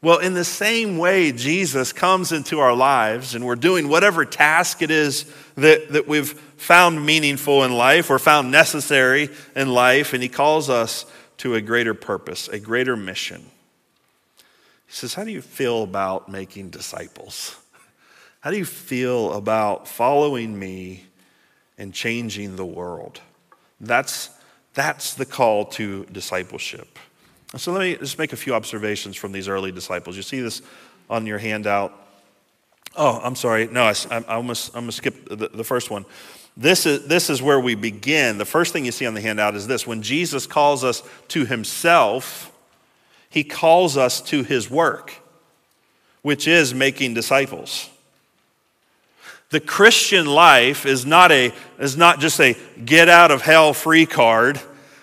Well, 0.00 0.18
in 0.18 0.34
the 0.34 0.44
same 0.44 0.96
way, 0.96 1.32
Jesus 1.32 1.92
comes 1.92 2.30
into 2.30 2.60
our 2.60 2.76
lives 2.76 3.34
and 3.34 3.44
we're 3.44 3.56
doing 3.56 3.88
whatever 3.88 4.24
task 4.24 4.82
it 4.82 4.92
is 4.92 5.24
that, 5.56 5.90
that 5.92 6.06
we've 6.06 6.30
found 6.30 7.04
meaningful 7.04 7.64
in 7.64 7.72
life 7.72 8.08
or 8.08 8.20
found 8.20 8.52
necessary 8.52 9.30
in 9.56 9.70
life, 9.70 10.12
and 10.12 10.22
he 10.22 10.28
calls 10.28 10.70
us 10.70 11.06
to 11.38 11.56
a 11.56 11.60
greater 11.60 11.94
purpose, 11.94 12.46
a 12.48 12.60
greater 12.60 12.96
mission. 12.96 13.40
He 13.40 14.42
He 14.86 14.92
says, 14.92 15.14
How 15.14 15.24
do 15.24 15.32
you 15.32 15.42
feel 15.42 15.82
about 15.82 16.28
making 16.28 16.70
disciples? 16.70 17.56
How 18.44 18.50
do 18.50 18.58
you 18.58 18.66
feel 18.66 19.32
about 19.32 19.88
following 19.88 20.58
me 20.58 21.04
and 21.78 21.94
changing 21.94 22.56
the 22.56 22.66
world? 22.66 23.22
That's, 23.80 24.28
that's 24.74 25.14
the 25.14 25.24
call 25.24 25.64
to 25.64 26.04
discipleship. 26.12 26.98
So 27.56 27.72
let 27.72 27.80
me 27.80 27.96
just 27.96 28.18
make 28.18 28.34
a 28.34 28.36
few 28.36 28.54
observations 28.54 29.16
from 29.16 29.32
these 29.32 29.48
early 29.48 29.72
disciples. 29.72 30.14
You 30.14 30.20
see 30.20 30.42
this 30.42 30.60
on 31.08 31.24
your 31.24 31.38
handout. 31.38 31.98
Oh, 32.94 33.18
I'm 33.24 33.34
sorry. 33.34 33.66
No, 33.68 33.84
I, 33.84 33.94
I 34.10 34.34
almost, 34.34 34.76
I'm 34.76 34.82
going 34.82 34.90
to 34.90 34.92
skip 34.92 35.26
the, 35.26 35.48
the 35.48 35.64
first 35.64 35.90
one. 35.90 36.04
This 36.54 36.84
is, 36.84 37.06
this 37.06 37.30
is 37.30 37.40
where 37.40 37.58
we 37.58 37.74
begin. 37.74 38.36
The 38.36 38.44
first 38.44 38.74
thing 38.74 38.84
you 38.84 38.92
see 38.92 39.06
on 39.06 39.14
the 39.14 39.22
handout 39.22 39.54
is 39.54 39.66
this 39.66 39.86
when 39.86 40.02
Jesus 40.02 40.46
calls 40.46 40.84
us 40.84 41.02
to 41.28 41.46
himself, 41.46 42.52
he 43.30 43.42
calls 43.42 43.96
us 43.96 44.20
to 44.20 44.42
his 44.42 44.68
work, 44.68 45.14
which 46.20 46.46
is 46.46 46.74
making 46.74 47.14
disciples. 47.14 47.88
The 49.50 49.60
Christian 49.60 50.26
life 50.26 50.86
is 50.86 51.06
not, 51.06 51.30
a, 51.30 51.52
is 51.78 51.96
not 51.96 52.20
just 52.20 52.40
a 52.40 52.56
get 52.84 53.08
out 53.08 53.30
of 53.30 53.42
hell 53.42 53.72
free 53.72 54.06
card. 54.06 54.60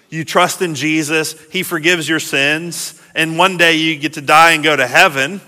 You 0.10 0.26
trust 0.26 0.62
in 0.62 0.76
Jesus, 0.76 1.40
he 1.50 1.64
forgives 1.64 2.10
your 2.10 2.20
sins, 2.20 3.02
and 3.16 3.38
one 3.38 3.56
day 3.58 3.76
you 3.76 3.98
get 3.98 4.14
to 4.14 4.22
die 4.22 4.52
and 4.52 4.64
go 4.64 4.76
to 4.76 4.88
heaven. 4.88 5.40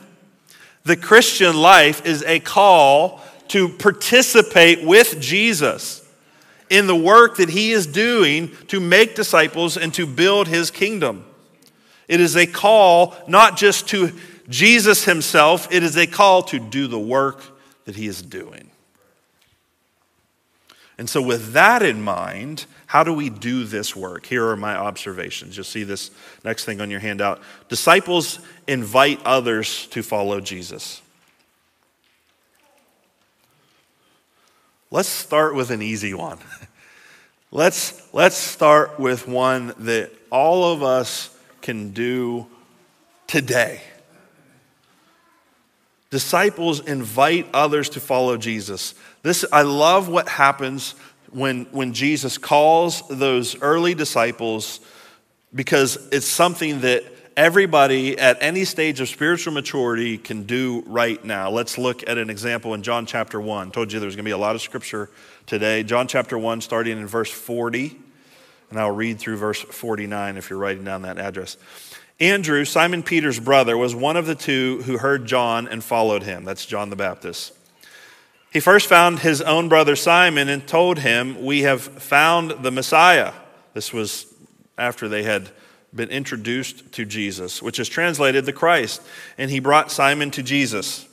The 0.85 0.95
Christian 0.95 1.57
life 1.57 2.05
is 2.05 2.23
a 2.23 2.39
call 2.39 3.21
to 3.49 3.69
participate 3.69 4.85
with 4.85 5.19
Jesus 5.19 6.07
in 6.69 6.87
the 6.87 6.95
work 6.95 7.37
that 7.37 7.49
he 7.49 7.71
is 7.71 7.85
doing 7.85 8.51
to 8.67 8.79
make 8.79 9.15
disciples 9.15 9.77
and 9.77 9.93
to 9.93 10.07
build 10.07 10.47
his 10.47 10.71
kingdom. 10.71 11.25
It 12.07 12.19
is 12.19 12.35
a 12.35 12.45
call 12.45 13.15
not 13.27 13.57
just 13.57 13.87
to 13.89 14.11
Jesus 14.49 15.05
himself, 15.05 15.71
it 15.71 15.83
is 15.83 15.95
a 15.97 16.07
call 16.07 16.43
to 16.43 16.59
do 16.59 16.87
the 16.87 16.99
work 16.99 17.41
that 17.85 17.95
he 17.95 18.07
is 18.07 18.21
doing. 18.21 18.69
And 20.97 21.09
so, 21.09 21.21
with 21.21 21.53
that 21.53 21.81
in 21.81 22.01
mind, 22.01 22.65
how 22.85 23.03
do 23.03 23.13
we 23.13 23.29
do 23.29 23.63
this 23.65 23.95
work? 23.95 24.25
Here 24.25 24.47
are 24.47 24.55
my 24.55 24.75
observations. 24.75 25.57
You'll 25.57 25.63
see 25.63 25.83
this 25.83 26.11
next 26.43 26.65
thing 26.65 26.81
on 26.81 26.91
your 26.91 26.99
handout. 26.99 27.41
Disciples 27.67 28.39
invite 28.67 29.19
others 29.25 29.87
to 29.87 30.03
follow 30.03 30.39
Jesus. 30.39 31.01
Let's 34.91 35.09
start 35.09 35.55
with 35.55 35.71
an 35.71 35.81
easy 35.81 36.13
one. 36.13 36.37
Let's, 37.55 38.11
let's 38.13 38.35
start 38.35 38.99
with 38.99 39.27
one 39.27 39.75
that 39.79 40.11
all 40.31 40.73
of 40.73 40.81
us 40.81 41.29
can 41.61 41.91
do 41.91 42.47
today. 43.27 43.79
Disciples 46.09 46.79
invite 46.79 47.47
others 47.53 47.89
to 47.89 47.99
follow 47.99 48.37
Jesus. 48.37 48.95
This, 49.23 49.45
I 49.53 49.61
love 49.61 50.09
what 50.09 50.27
happens 50.27 50.95
when, 51.31 51.63
when 51.71 51.93
Jesus 51.93 52.37
calls 52.37 53.07
those 53.07 53.59
early 53.61 53.95
disciples 53.95 54.81
because 55.55 55.97
it's 56.11 56.25
something 56.25 56.81
that 56.81 57.05
everybody 57.37 58.19
at 58.19 58.37
any 58.41 58.65
stage 58.65 58.99
of 58.99 59.07
spiritual 59.07 59.53
maturity 59.53 60.17
can 60.17 60.43
do 60.43 60.83
right 60.85 61.23
now. 61.23 61.49
Let's 61.49 61.77
look 61.77 62.07
at 62.07 62.17
an 62.17 62.29
example 62.29 62.73
in 62.73 62.83
John 62.83 63.05
chapter 63.05 63.39
1. 63.39 63.67
I 63.67 63.71
told 63.71 63.93
you 63.93 64.01
there's 64.01 64.17
going 64.17 64.25
to 64.25 64.27
be 64.27 64.31
a 64.31 64.37
lot 64.37 64.55
of 64.55 64.61
scripture 64.61 65.09
today. 65.45 65.83
John 65.83 66.07
chapter 66.07 66.37
1, 66.37 66.59
starting 66.59 66.97
in 66.97 67.07
verse 67.07 67.31
40, 67.31 67.97
and 68.71 68.79
I'll 68.79 68.91
read 68.91 69.19
through 69.19 69.37
verse 69.37 69.61
49 69.61 70.35
if 70.35 70.49
you're 70.49 70.59
writing 70.59 70.83
down 70.83 71.03
that 71.03 71.17
address. 71.17 71.55
Andrew, 72.19 72.65
Simon 72.65 73.03
Peter's 73.03 73.39
brother, 73.39 73.77
was 73.77 73.95
one 73.95 74.17
of 74.17 74.25
the 74.25 74.35
two 74.35 74.81
who 74.83 74.97
heard 74.97 75.25
John 75.25 75.69
and 75.69 75.81
followed 75.81 76.23
him. 76.23 76.43
That's 76.43 76.65
John 76.65 76.89
the 76.89 76.97
Baptist. 76.97 77.53
He 78.53 78.59
first 78.59 78.87
found 78.87 79.19
his 79.19 79.41
own 79.41 79.67
brother 79.67 79.95
Simon 79.95 80.47
and 80.47 80.65
told 80.67 80.99
him, 80.99 81.43
We 81.43 81.63
have 81.63 81.81
found 81.81 82.51
the 82.63 82.69
Messiah. 82.69 83.33
This 83.73 83.91
was 83.91 84.31
after 84.77 85.09
they 85.09 85.23
had 85.23 85.49
been 85.93 86.09
introduced 86.09 86.91
to 86.93 87.03
Jesus, 87.03 87.63
which 87.63 87.79
is 87.79 87.89
translated 87.89 88.45
the 88.45 88.53
Christ. 88.53 89.01
And 89.39 89.49
he 89.49 89.59
brought 89.59 89.91
Simon 89.91 90.29
to 90.31 90.43
Jesus. 90.43 91.07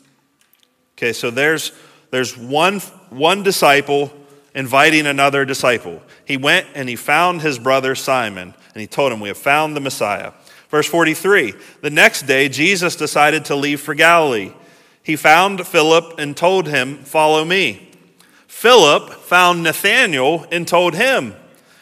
Okay, 0.99 1.15
so 1.15 1.31
there's, 1.31 1.73
there's 2.11 2.37
one, 2.37 2.81
one 3.09 3.43
disciple 3.43 4.13
inviting 4.55 5.07
another 5.07 5.47
disciple. 5.47 6.03
He 6.27 6.37
went 6.37 6.67
and 6.75 6.91
he 6.91 6.97
found 6.97 7.41
his 7.41 7.59
brother 7.59 7.95
Simon, 7.95 8.53
and 8.75 8.81
he 8.83 8.87
told 8.87 9.13
him, 9.13 9.21
We 9.21 9.29
have 9.29 9.39
found 9.39 9.75
the 9.75 9.81
Messiah. 9.81 10.33
Verse 10.69 10.87
43 10.87 11.55
The 11.81 11.91
next 11.91 12.27
day, 12.27 12.51
Jesus 12.51 12.97
decided 12.97 13.47
to 13.47 13.57
leave 13.57 13.81
for 13.81 13.95
Galilee. 13.95 14.53
He 15.03 15.17
found 15.17 15.67
Philip 15.67 16.19
and 16.19 16.37
told 16.37 16.69
him, 16.69 16.99
Follow 16.99 17.45
me. 17.45 17.89
Philip 18.47 19.11
found 19.11 19.63
Nathanael 19.63 20.47
and 20.53 20.69
told 20.69 20.95
him, 20.95 21.35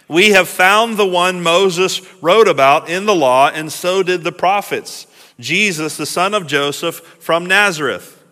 We 0.06 0.30
have 0.30 0.48
found 0.48 0.96
the 0.96 1.06
one 1.06 1.42
Moses 1.42 2.00
wrote 2.22 2.46
about 2.46 2.88
in 2.88 3.06
the 3.06 3.14
law, 3.14 3.48
and 3.48 3.72
so 3.72 4.02
did 4.02 4.22
the 4.22 4.32
prophets, 4.32 5.06
Jesus, 5.40 5.96
the 5.96 6.06
son 6.06 6.34
of 6.34 6.46
Joseph 6.46 7.00
from 7.18 7.46
Nazareth. 7.46 8.22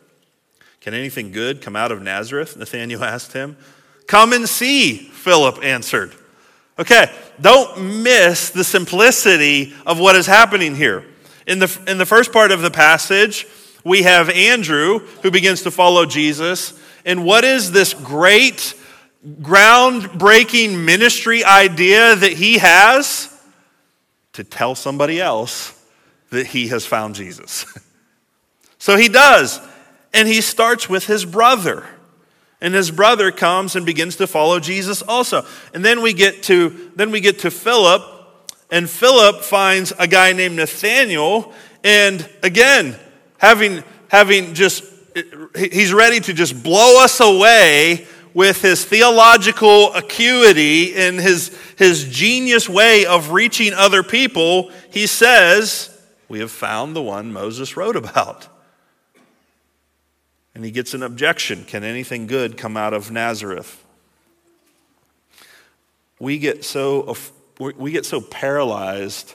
Can 0.81 0.95
anything 0.95 1.33
good 1.33 1.61
come 1.61 1.75
out 1.75 1.91
of 1.91 2.01
Nazareth? 2.01 2.57
Nathanael 2.57 3.03
asked 3.05 3.33
him. 3.33 3.57
Come 4.07 4.33
and 4.33 4.49
see, 4.49 4.97
Philip 4.97 5.59
answered. 5.65 6.15
Okay, 6.79 7.11
don't 7.41 8.03
miss 8.03 8.51
the 8.51 8.63
simplicity 8.63 9.75
of 9.85 9.99
what 9.99 10.15
is 10.15 10.27
happening 10.27 10.77
here. 10.77 11.05
In 11.47 11.59
the, 11.59 11.81
in 11.89 11.99
the 11.99 12.07
first 12.07 12.33
part 12.33 12.53
of 12.53 12.61
the 12.61 12.71
passage, 12.71 13.47
we 13.87 14.03
have 14.03 14.29
Andrew 14.31 14.99
who 15.23 15.31
begins 15.31 15.63
to 15.63 15.71
follow 15.71 16.07
Jesus. 16.07 16.79
And 17.05 17.25
what 17.25 17.45
is 17.45 17.71
this 17.71 17.95
great, 17.95 18.75
groundbreaking 19.25 20.85
ministry 20.85 21.45
idea 21.45 22.17
that 22.17 22.33
he 22.33 22.59
has? 22.59 23.33
To 24.33 24.43
tell 24.43 24.75
somebody 24.75 25.21
else 25.21 25.81
that 26.31 26.49
he 26.49 26.67
has 26.67 26.85
found 26.85 27.15
Jesus. 27.15 27.65
so 28.79 28.97
he 28.97 29.09
does. 29.09 29.61
And 30.13 30.27
he 30.27 30.41
starts 30.41 30.89
with 30.89 31.07
his 31.07 31.25
brother. 31.25 31.87
And 32.61 32.75
his 32.75 32.91
brother 32.91 33.31
comes 33.31 33.77
and 33.77 33.87
begins 33.87 34.17
to 34.17 34.27
follow 34.27 34.59
Jesus 34.59 35.01
also. 35.01 35.47
And 35.73 35.85
then 35.85 36.03
we 36.03 36.13
get 36.13 36.43
to 36.45 36.91
then 36.97 37.13
we 37.13 37.21
get 37.21 37.41
to 37.41 37.53
Philip, 37.53 38.03
and 38.69 38.91
Philip 38.91 39.43
finds 39.43 39.93
a 39.97 40.09
guy 40.09 40.33
named 40.33 40.57
Nathanael, 40.57 41.53
and 41.85 42.29
again, 42.43 42.99
having 43.39 43.83
having 44.09 44.55
just 44.55 44.85
he's 45.57 45.93
ready 45.93 46.21
to 46.21 46.33
just 46.33 46.63
blow 46.63 47.03
us 47.03 47.21
away 47.21 48.07
with 48.37 48.61
his 48.61 48.85
theological 48.85 49.95
acuity 49.95 50.95
and 50.95 51.19
his, 51.19 51.59
his 51.79 52.05
genius 52.05 52.69
way 52.69 53.07
of 53.07 53.31
reaching 53.31 53.73
other 53.73 54.03
people, 54.03 54.71
he 54.91 55.07
says, 55.07 55.99
We 56.29 56.41
have 56.41 56.51
found 56.51 56.95
the 56.95 57.01
one 57.01 57.33
Moses 57.33 57.79
wrote 57.79 57.97
about. 57.97 58.47
And 60.55 60.67
he 60.67 60.71
gets 60.71 60.93
an 60.93 61.03
objection 61.03 61.65
Can 61.65 61.83
anything 61.83 62.27
good 62.27 62.59
come 62.59 62.77
out 62.77 62.93
of 62.93 63.11
Nazareth? 63.11 63.83
We 66.19 66.39
get 66.39 66.63
so, 66.63 67.17
we 67.59 67.91
get 67.91 68.05
so 68.05 68.21
paralyzed 68.21 69.35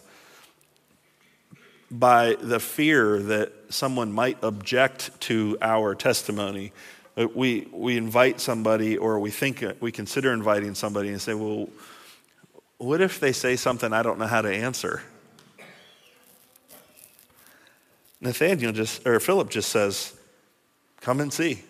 by 1.89 2.35
the 2.39 2.59
fear 2.59 3.19
that 3.19 3.51
someone 3.73 4.11
might 4.11 4.37
object 4.43 5.19
to 5.21 5.57
our 5.61 5.95
testimony. 5.95 6.71
Uh, 7.17 7.27
we, 7.33 7.67
we 7.71 7.97
invite 7.97 8.39
somebody, 8.39 8.97
or 8.97 9.19
we 9.19 9.31
think 9.31 9.63
we 9.79 9.91
consider 9.91 10.33
inviting 10.33 10.75
somebody 10.75 11.09
and 11.09 11.21
say, 11.21 11.33
Well, 11.33 11.69
what 12.77 13.01
if 13.01 13.19
they 13.19 13.31
say 13.31 13.55
something 13.55 13.93
I 13.93 14.01
don't 14.01 14.19
know 14.19 14.27
how 14.27 14.41
to 14.41 14.53
answer? 14.53 15.01
Nathanael 18.21 18.71
just, 18.71 19.05
or 19.05 19.19
Philip 19.19 19.49
just 19.49 19.69
says, 19.69 20.13
Come 21.01 21.19
and 21.19 21.33
see. 21.33 21.63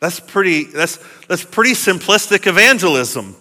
That's 0.00 0.20
pretty, 0.20 0.64
that's, 0.64 0.98
that's 1.26 1.44
pretty 1.44 1.72
simplistic 1.72 2.46
evangelism. 2.46 3.36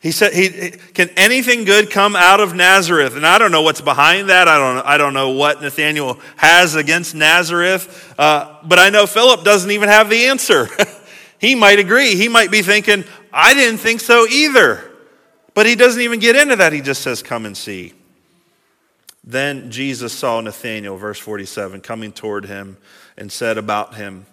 He 0.00 0.12
said, 0.12 0.32
he, 0.32 0.70
Can 0.94 1.10
anything 1.16 1.64
good 1.64 1.90
come 1.90 2.14
out 2.14 2.40
of 2.40 2.54
Nazareth? 2.54 3.16
And 3.16 3.26
I 3.26 3.38
don't 3.38 3.50
know 3.50 3.62
what's 3.62 3.80
behind 3.80 4.28
that. 4.28 4.46
I 4.46 4.56
don't, 4.56 4.86
I 4.86 4.96
don't 4.96 5.14
know 5.14 5.30
what 5.30 5.60
Nathanael 5.60 6.20
has 6.36 6.76
against 6.76 7.14
Nazareth. 7.14 8.14
Uh, 8.16 8.56
but 8.62 8.78
I 8.78 8.90
know 8.90 9.06
Philip 9.06 9.44
doesn't 9.44 9.70
even 9.70 9.88
have 9.88 10.08
the 10.08 10.26
answer. 10.26 10.68
he 11.40 11.54
might 11.54 11.80
agree. 11.80 12.14
He 12.14 12.28
might 12.28 12.50
be 12.50 12.62
thinking, 12.62 13.04
I 13.32 13.54
didn't 13.54 13.78
think 13.78 14.00
so 14.00 14.26
either. 14.26 14.84
But 15.54 15.66
he 15.66 15.74
doesn't 15.74 16.00
even 16.00 16.20
get 16.20 16.36
into 16.36 16.54
that. 16.56 16.72
He 16.72 16.80
just 16.80 17.02
says, 17.02 17.20
Come 17.20 17.44
and 17.44 17.56
see. 17.56 17.94
Then 19.24 19.70
Jesus 19.70 20.12
saw 20.12 20.40
Nathanael, 20.40 20.96
verse 20.96 21.18
47, 21.18 21.80
coming 21.80 22.12
toward 22.12 22.46
him 22.46 22.78
and 23.16 23.32
said 23.32 23.58
about 23.58 23.96
him, 23.96 24.26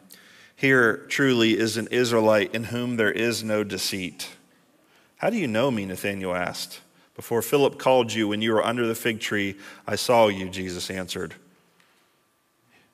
Here 0.56 0.98
truly 1.10 1.58
is 1.58 1.76
an 1.76 1.88
Israelite 1.90 2.54
in 2.54 2.66
whom 2.66 2.96
there 2.96 3.12
is 3.12 3.44
no 3.44 3.64
deceit. 3.64 4.30
How 5.18 5.30
do 5.30 5.38
you 5.38 5.48
know 5.48 5.72
me? 5.72 5.86
Nathanael 5.86 6.34
asked. 6.34 6.82
Before 7.16 7.42
Philip 7.42 7.80
called 7.80 8.12
you 8.12 8.28
when 8.28 8.42
you 8.42 8.54
were 8.54 8.66
under 8.66 8.86
the 8.86 8.96
fig 8.96 9.22
tree, 9.22 9.56
I 9.88 9.96
saw 9.96 10.28
you, 10.28 10.50
Jesus 10.50 10.90
answered. 10.90 11.36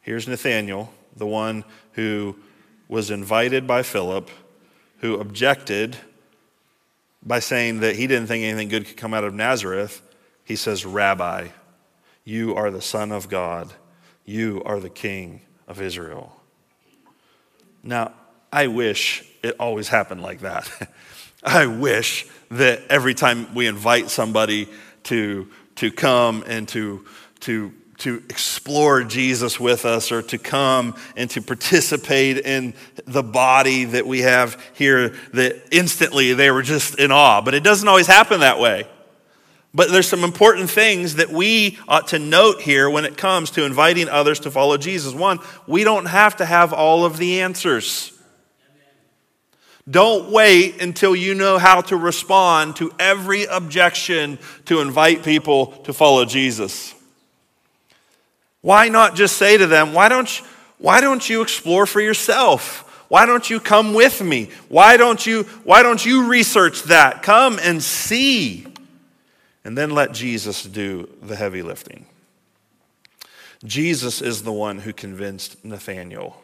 Here's 0.01 0.27
Nathanael, 0.27 0.93
the 1.15 1.25
one 1.25 1.63
who 1.93 2.35
was 2.87 3.09
invited 3.09 3.65
by 3.65 3.81
Philip, 3.83 4.29
who 4.99 5.19
objected 5.19 5.97
by 7.23 7.39
saying 7.39 7.79
that 7.79 7.95
he 7.95 8.07
didn't 8.07 8.27
think 8.27 8.43
anything 8.43 8.69
good 8.69 8.85
could 8.85 8.97
come 8.97 9.13
out 9.13 9.23
of 9.23 9.33
Nazareth. 9.33 10.01
He 10.43 10.55
says, 10.55 10.85
Rabbi, 10.85 11.47
you 12.23 12.55
are 12.55 12.69
the 12.69 12.81
Son 12.81 13.11
of 13.11 13.29
God, 13.29 13.73
you 14.25 14.61
are 14.65 14.79
the 14.79 14.89
King 14.89 15.41
of 15.67 15.81
Israel. 15.81 16.35
Now, 17.83 18.13
I 18.51 18.67
wish 18.67 19.23
it 19.41 19.55
always 19.59 19.87
happened 19.87 20.21
like 20.21 20.41
that. 20.41 20.69
I 21.43 21.65
wish 21.65 22.27
that 22.51 22.83
every 22.89 23.13
time 23.13 23.53
we 23.55 23.67
invite 23.67 24.09
somebody 24.09 24.67
to, 25.03 25.47
to 25.77 25.91
come 25.91 26.43
and 26.45 26.67
to, 26.69 27.05
to, 27.41 27.73
to 27.99 28.21
explore 28.29 29.03
Jesus 29.03 29.59
with 29.59 29.85
us 29.85 30.11
or 30.11 30.21
to 30.23 30.37
come 30.37 30.95
and 31.15 31.29
to 31.31 31.41
participate 31.41 32.37
in 32.37 32.73
the 33.05 33.23
body 33.23 33.85
that 33.85 34.05
we 34.05 34.19
have 34.19 34.61
here, 34.73 35.09
that 35.33 35.69
instantly 35.71 36.33
they 36.33 36.51
were 36.51 36.61
just 36.61 36.99
in 36.99 37.11
awe. 37.11 37.41
But 37.41 37.55
it 37.55 37.63
doesn't 37.63 37.87
always 37.87 38.07
happen 38.07 38.41
that 38.41 38.59
way. 38.59 38.87
But 39.73 39.89
there's 39.89 40.07
some 40.07 40.25
important 40.25 40.69
things 40.69 41.15
that 41.15 41.29
we 41.29 41.79
ought 41.87 42.09
to 42.09 42.19
note 42.19 42.61
here 42.61 42.89
when 42.89 43.05
it 43.05 43.17
comes 43.17 43.51
to 43.51 43.65
inviting 43.65 44.09
others 44.09 44.41
to 44.41 44.51
follow 44.51 44.75
Jesus. 44.77 45.13
One, 45.13 45.39
we 45.65 45.85
don't 45.85 46.07
have 46.07 46.35
to 46.37 46.45
have 46.45 46.73
all 46.73 47.05
of 47.05 47.17
the 47.17 47.39
answers. 47.41 48.11
Don't 49.89 50.31
wait 50.31 50.81
until 50.81 51.15
you 51.15 51.33
know 51.33 51.57
how 51.57 51.81
to 51.81 51.97
respond 51.97 52.75
to 52.77 52.93
every 52.99 53.45
objection 53.45 54.37
to 54.65 54.79
invite 54.79 55.23
people 55.23 55.67
to 55.83 55.93
follow 55.93 56.25
Jesus. 56.25 56.93
Why 58.61 58.89
not 58.89 59.15
just 59.15 59.37
say 59.37 59.57
to 59.57 59.65
them, 59.65 59.93
why 59.93 60.07
don't 60.07 60.39
you, 60.39 60.45
why 60.77 61.01
don't 61.01 61.27
you 61.27 61.41
explore 61.41 61.85
for 61.85 61.99
yourself? 61.99 62.87
Why 63.07 63.25
don't 63.25 63.49
you 63.49 63.59
come 63.59 63.93
with 63.93 64.21
me? 64.21 64.49
Why 64.69 64.97
don't 64.97 65.25
you, 65.25 65.43
why 65.63 65.83
don't 65.83 66.05
you 66.05 66.27
research 66.27 66.83
that? 66.83 67.23
Come 67.23 67.59
and 67.61 67.81
see. 67.81 68.65
And 69.65 69.77
then 69.77 69.91
let 69.91 70.13
Jesus 70.13 70.63
do 70.63 71.09
the 71.21 71.35
heavy 71.35 71.61
lifting. 71.61 72.05
Jesus 73.63 74.21
is 74.21 74.43
the 74.43 74.53
one 74.53 74.79
who 74.79 74.93
convinced 74.93 75.63
Nathanael 75.65 76.41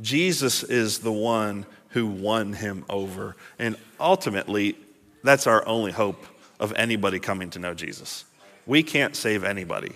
Jesus 0.00 0.62
is 0.62 1.00
the 1.00 1.12
one 1.12 1.66
who 1.90 2.06
won 2.06 2.52
him 2.52 2.84
over. 2.88 3.36
And 3.58 3.76
ultimately, 3.98 4.76
that's 5.22 5.46
our 5.46 5.66
only 5.66 5.92
hope 5.92 6.24
of 6.58 6.72
anybody 6.74 7.18
coming 7.18 7.50
to 7.50 7.58
know 7.58 7.74
Jesus. 7.74 8.24
We 8.66 8.82
can't 8.82 9.16
save 9.16 9.44
anybody. 9.44 9.92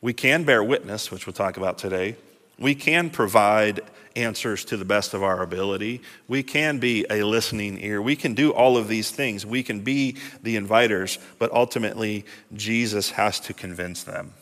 We 0.00 0.12
can 0.12 0.44
bear 0.44 0.62
witness, 0.62 1.10
which 1.10 1.26
we'll 1.26 1.32
talk 1.32 1.56
about 1.56 1.78
today. 1.78 2.16
We 2.58 2.74
can 2.74 3.10
provide 3.10 3.80
answers 4.16 4.64
to 4.66 4.76
the 4.76 4.84
best 4.84 5.14
of 5.14 5.22
our 5.22 5.42
ability. 5.42 6.02
We 6.26 6.42
can 6.42 6.78
be 6.78 7.06
a 7.08 7.22
listening 7.22 7.82
ear. 7.82 8.02
We 8.02 8.16
can 8.16 8.34
do 8.34 8.52
all 8.52 8.76
of 8.76 8.88
these 8.88 9.10
things. 9.10 9.46
We 9.46 9.62
can 9.62 9.80
be 9.80 10.16
the 10.42 10.56
inviters, 10.56 11.18
but 11.38 11.52
ultimately, 11.52 12.24
Jesus 12.54 13.10
has 13.12 13.40
to 13.40 13.54
convince 13.54 14.04
them. 14.04 14.34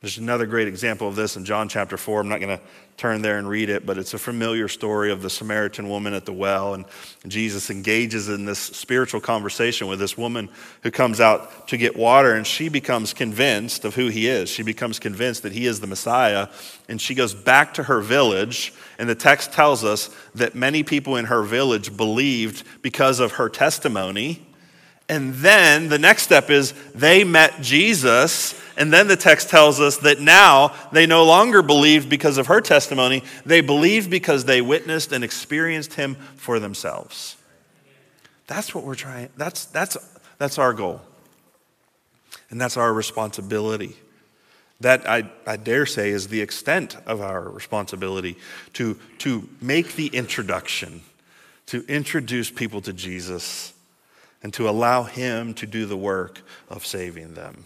There's 0.00 0.18
another 0.18 0.46
great 0.46 0.68
example 0.68 1.08
of 1.08 1.16
this 1.16 1.36
in 1.36 1.44
John 1.44 1.68
chapter 1.68 1.96
4. 1.96 2.20
I'm 2.20 2.28
not 2.28 2.38
going 2.38 2.56
to 2.56 2.64
turn 2.96 3.20
there 3.20 3.36
and 3.36 3.48
read 3.48 3.68
it, 3.68 3.84
but 3.84 3.98
it's 3.98 4.14
a 4.14 4.18
familiar 4.18 4.68
story 4.68 5.10
of 5.10 5.22
the 5.22 5.30
Samaritan 5.30 5.88
woman 5.88 6.14
at 6.14 6.24
the 6.24 6.32
well. 6.32 6.74
And 6.74 6.84
Jesus 7.26 7.68
engages 7.68 8.28
in 8.28 8.44
this 8.44 8.60
spiritual 8.60 9.20
conversation 9.20 9.88
with 9.88 9.98
this 9.98 10.16
woman 10.16 10.50
who 10.84 10.92
comes 10.92 11.20
out 11.20 11.66
to 11.68 11.76
get 11.76 11.96
water, 11.96 12.34
and 12.34 12.46
she 12.46 12.68
becomes 12.68 13.12
convinced 13.12 13.84
of 13.84 13.96
who 13.96 14.06
he 14.06 14.28
is. 14.28 14.48
She 14.48 14.62
becomes 14.62 15.00
convinced 15.00 15.42
that 15.42 15.50
he 15.50 15.66
is 15.66 15.80
the 15.80 15.88
Messiah, 15.88 16.46
and 16.88 17.00
she 17.00 17.16
goes 17.16 17.34
back 17.34 17.74
to 17.74 17.82
her 17.82 18.00
village. 18.00 18.72
And 19.00 19.08
the 19.08 19.16
text 19.16 19.52
tells 19.52 19.82
us 19.82 20.14
that 20.36 20.54
many 20.54 20.84
people 20.84 21.16
in 21.16 21.24
her 21.24 21.42
village 21.42 21.96
believed 21.96 22.62
because 22.82 23.18
of 23.18 23.32
her 23.32 23.48
testimony. 23.48 24.46
And 25.08 25.34
then 25.34 25.88
the 25.88 25.98
next 25.98 26.22
step 26.22 26.50
is 26.50 26.72
they 26.94 27.24
met 27.24 27.62
Jesus 27.62 28.54
and 28.78 28.92
then 28.92 29.08
the 29.08 29.16
text 29.16 29.50
tells 29.50 29.80
us 29.80 29.96
that 29.98 30.20
now 30.20 30.72
they 30.92 31.04
no 31.04 31.24
longer 31.24 31.62
believe 31.62 32.08
because 32.08 32.38
of 32.38 32.46
her 32.46 32.60
testimony, 32.60 33.24
they 33.44 33.60
believe 33.60 34.08
because 34.08 34.44
they 34.44 34.62
witnessed 34.62 35.10
and 35.10 35.24
experienced 35.24 35.94
him 35.94 36.14
for 36.36 36.60
themselves. 36.60 37.36
That's 38.46 38.74
what 38.74 38.84
we're 38.84 38.94
trying. 38.94 39.30
That's, 39.36 39.64
that's, 39.64 39.96
that's 40.38 40.58
our 40.58 40.72
goal. 40.72 41.00
And 42.50 42.60
that's 42.60 42.76
our 42.76 42.92
responsibility. 42.92 43.96
That, 44.80 45.08
I, 45.08 45.28
I 45.44 45.56
dare 45.56 45.84
say, 45.84 46.10
is 46.10 46.28
the 46.28 46.40
extent 46.40 46.96
of 47.04 47.20
our 47.20 47.50
responsibility 47.50 48.36
to, 48.74 48.96
to 49.18 49.48
make 49.60 49.96
the 49.96 50.06
introduction, 50.06 51.02
to 51.66 51.84
introduce 51.88 52.48
people 52.48 52.80
to 52.82 52.92
Jesus, 52.92 53.74
and 54.40 54.54
to 54.54 54.68
allow 54.68 55.02
Him 55.02 55.52
to 55.54 55.66
do 55.66 55.84
the 55.84 55.96
work 55.96 56.42
of 56.70 56.86
saving 56.86 57.34
them. 57.34 57.64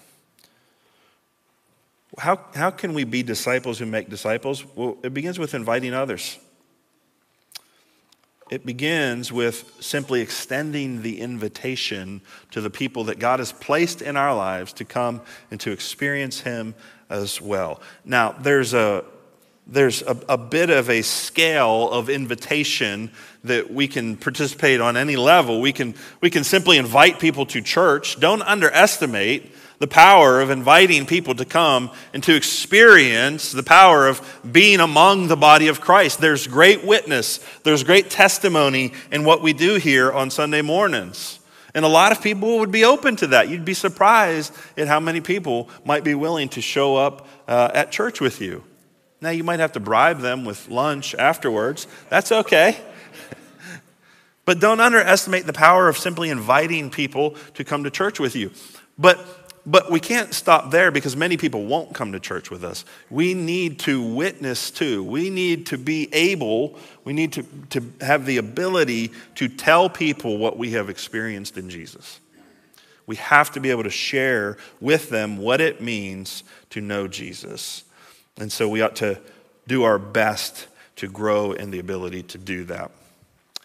How, 2.19 2.41
how 2.55 2.71
can 2.71 2.93
we 2.95 3.05
be 3.05 3.23
disciples 3.23 3.79
who 3.79 3.87
make 3.87 4.11
disciples? 4.11 4.65
Well, 4.75 4.99
it 5.03 5.15
begins 5.15 5.39
with 5.39 5.55
inviting 5.55 5.95
others. 5.95 6.39
It 8.51 8.67
begins 8.67 9.33
with 9.33 9.73
simply 9.81 10.21
extending 10.21 11.01
the 11.01 11.21
invitation 11.21 12.21
to 12.51 12.61
the 12.61 12.69
people 12.69 13.05
that 13.05 13.19
God 13.19 13.39
has 13.39 13.51
placed 13.51 14.03
in 14.03 14.15
our 14.15 14.37
lives 14.37 14.75
to 14.75 14.85
come 14.85 15.23
and 15.51 15.59
to 15.61 15.71
experience 15.71 16.41
Him 16.41 16.75
as 17.09 17.41
well. 17.41 17.81
Now, 18.05 18.33
there's 18.33 18.75
a 18.75 19.05
there's 19.67 20.03
a, 20.03 20.19
a, 20.29 20.37
bit 20.37 20.71
of 20.71 20.91
a 20.91 21.03
scale 21.03 21.89
of 21.89 22.11
invitation 22.11 23.13
that 23.45 23.73
we 23.73 23.87
can 23.87 24.17
participate 24.17 24.81
on 24.81 24.97
any 24.97 25.15
level. 25.15 25.61
We 25.61 25.73
can, 25.73 25.95
we 26.21 26.31
can 26.31 26.43
simply 26.43 26.79
invite 26.79 27.21
people 27.21 27.47
to 27.47 27.63
church. 27.63 28.19
Don't 28.19 28.43
underestimate 28.43 29.52
the 29.83 29.89
power 29.89 30.41
of 30.41 30.49
inviting 30.49 31.05
people 31.07 31.35
to 31.35 31.45
come 31.45 31.91
and 32.15 32.23
to 32.23 32.37
experience 32.37 33.51
the 33.51 33.65
power 33.65 34.07
of 34.07 34.23
being 34.49 34.79
among 34.79 35.27
the 35.27 35.37
body 35.37 35.67
of 35.67 35.81
Christ. 35.81 36.21
There's 36.21 36.47
great 36.47 36.85
witness, 36.85 37.41
there's 37.65 37.83
great 37.83 38.09
testimony 38.09 38.93
in 39.11 39.25
what 39.25 39.43
we 39.43 39.53
do 39.53 39.75
here 39.75 40.13
on 40.13 40.31
Sunday 40.31 40.63
mornings. 40.63 41.41
And 41.75 41.85
a 41.85 41.89
lot 41.89 42.13
of 42.13 42.23
people 42.23 42.61
would 42.61 42.71
be 42.71 42.85
open 42.85 43.17
to 43.17 43.27
that. 43.29 43.49
You'd 43.49 43.65
be 43.65 43.75
surprised 43.75 44.55
at 44.77 44.87
how 44.87 45.01
many 45.01 45.21
people 45.21 45.69
might 45.85 46.05
be 46.05 46.15
willing 46.15 46.49
to 46.51 46.61
show 46.61 46.95
up 46.95 47.27
uh, 47.49 47.73
at 47.75 47.91
church 47.91 48.21
with 48.21 48.41
you. 48.41 48.63
Now, 49.21 49.31
you 49.31 49.43
might 49.43 49.59
have 49.59 49.73
to 49.73 49.81
bribe 49.81 50.21
them 50.21 50.45
with 50.45 50.69
lunch 50.69 51.13
afterwards. 51.17 51.89
That's 52.09 52.31
okay. 52.31 52.79
but 54.45 54.61
don't 54.61 54.79
underestimate 54.79 55.47
the 55.47 55.53
power 55.53 55.89
of 55.89 55.99
simply 55.99 56.31
inviting 56.31 56.89
people 56.89 57.35
to 57.55 57.65
come 57.65 57.83
to 57.83 57.91
church 57.91 58.21
with 58.21 58.37
you. 58.37 58.53
But 58.99 59.42
but 59.65 59.91
we 59.91 60.01
can't 60.01 60.35
stop 60.35 60.71
there 60.71 60.91
because 60.91 61.17
many 61.17 61.37
people 61.37 61.65
won't 61.67 61.95
come 61.95 62.13
to 62.13 62.21
church 62.21 62.51
with 62.51 62.65
us. 62.65 62.85
We 63.11 63.35
need 63.35 63.79
to 63.81 64.03
witness 64.03 64.71
too. 64.71 65.05
We 65.05 65.31
need 65.31 65.67
to 65.67 65.79
be 65.79 66.13
able, 66.13 66.79
we 67.05 67.13
need 67.13 67.33
to, 67.35 67.45
to 67.71 67.93
have 68.01 68.27
the 68.27 68.39
ability 68.39 69.13
to 69.37 69.49
tell 69.49 69.89
people 69.89 70.39
what 70.39 70.59
we 70.59 70.73
have 70.73 70.91
experienced 70.91 71.57
in 71.57 71.71
Jesus. 71.71 72.19
We 73.07 73.17
have 73.17 73.53
to 73.53 73.61
be 73.61 73.71
able 73.71 73.85
to 73.85 73.91
share 73.91 74.57
with 74.81 75.11
them 75.11 75.39
what 75.39 75.61
it 75.61 75.81
means 75.81 76.43
to 76.71 76.81
know 76.81 77.07
Jesus. 77.07 77.85
And 78.39 78.51
so 78.51 78.69
we 78.69 78.81
ought 78.81 78.97
to 78.97 79.21
do 79.69 79.85
our 79.85 79.99
best 79.99 80.67
to 80.97 81.09
grow 81.09 81.53
in 81.53 81.71
the 81.71 81.79
ability 81.79 82.25
to 82.25 82.39
do 82.39 82.65
that. 82.65 82.91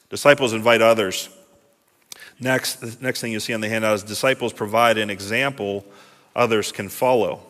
Disciples 0.09 0.53
invite 0.53 0.81
others 0.81 1.29
Next, 2.39 2.75
the 2.75 2.97
next 3.01 3.21
thing 3.21 3.31
you 3.31 3.39
see 3.39 3.53
on 3.53 3.61
the 3.61 3.69
handout 3.69 3.95
is 3.95 4.03
disciples 4.03 4.53
provide 4.53 4.97
an 4.97 5.09
example 5.09 5.85
others 6.35 6.71
can 6.71 6.87
follow. 6.89 7.41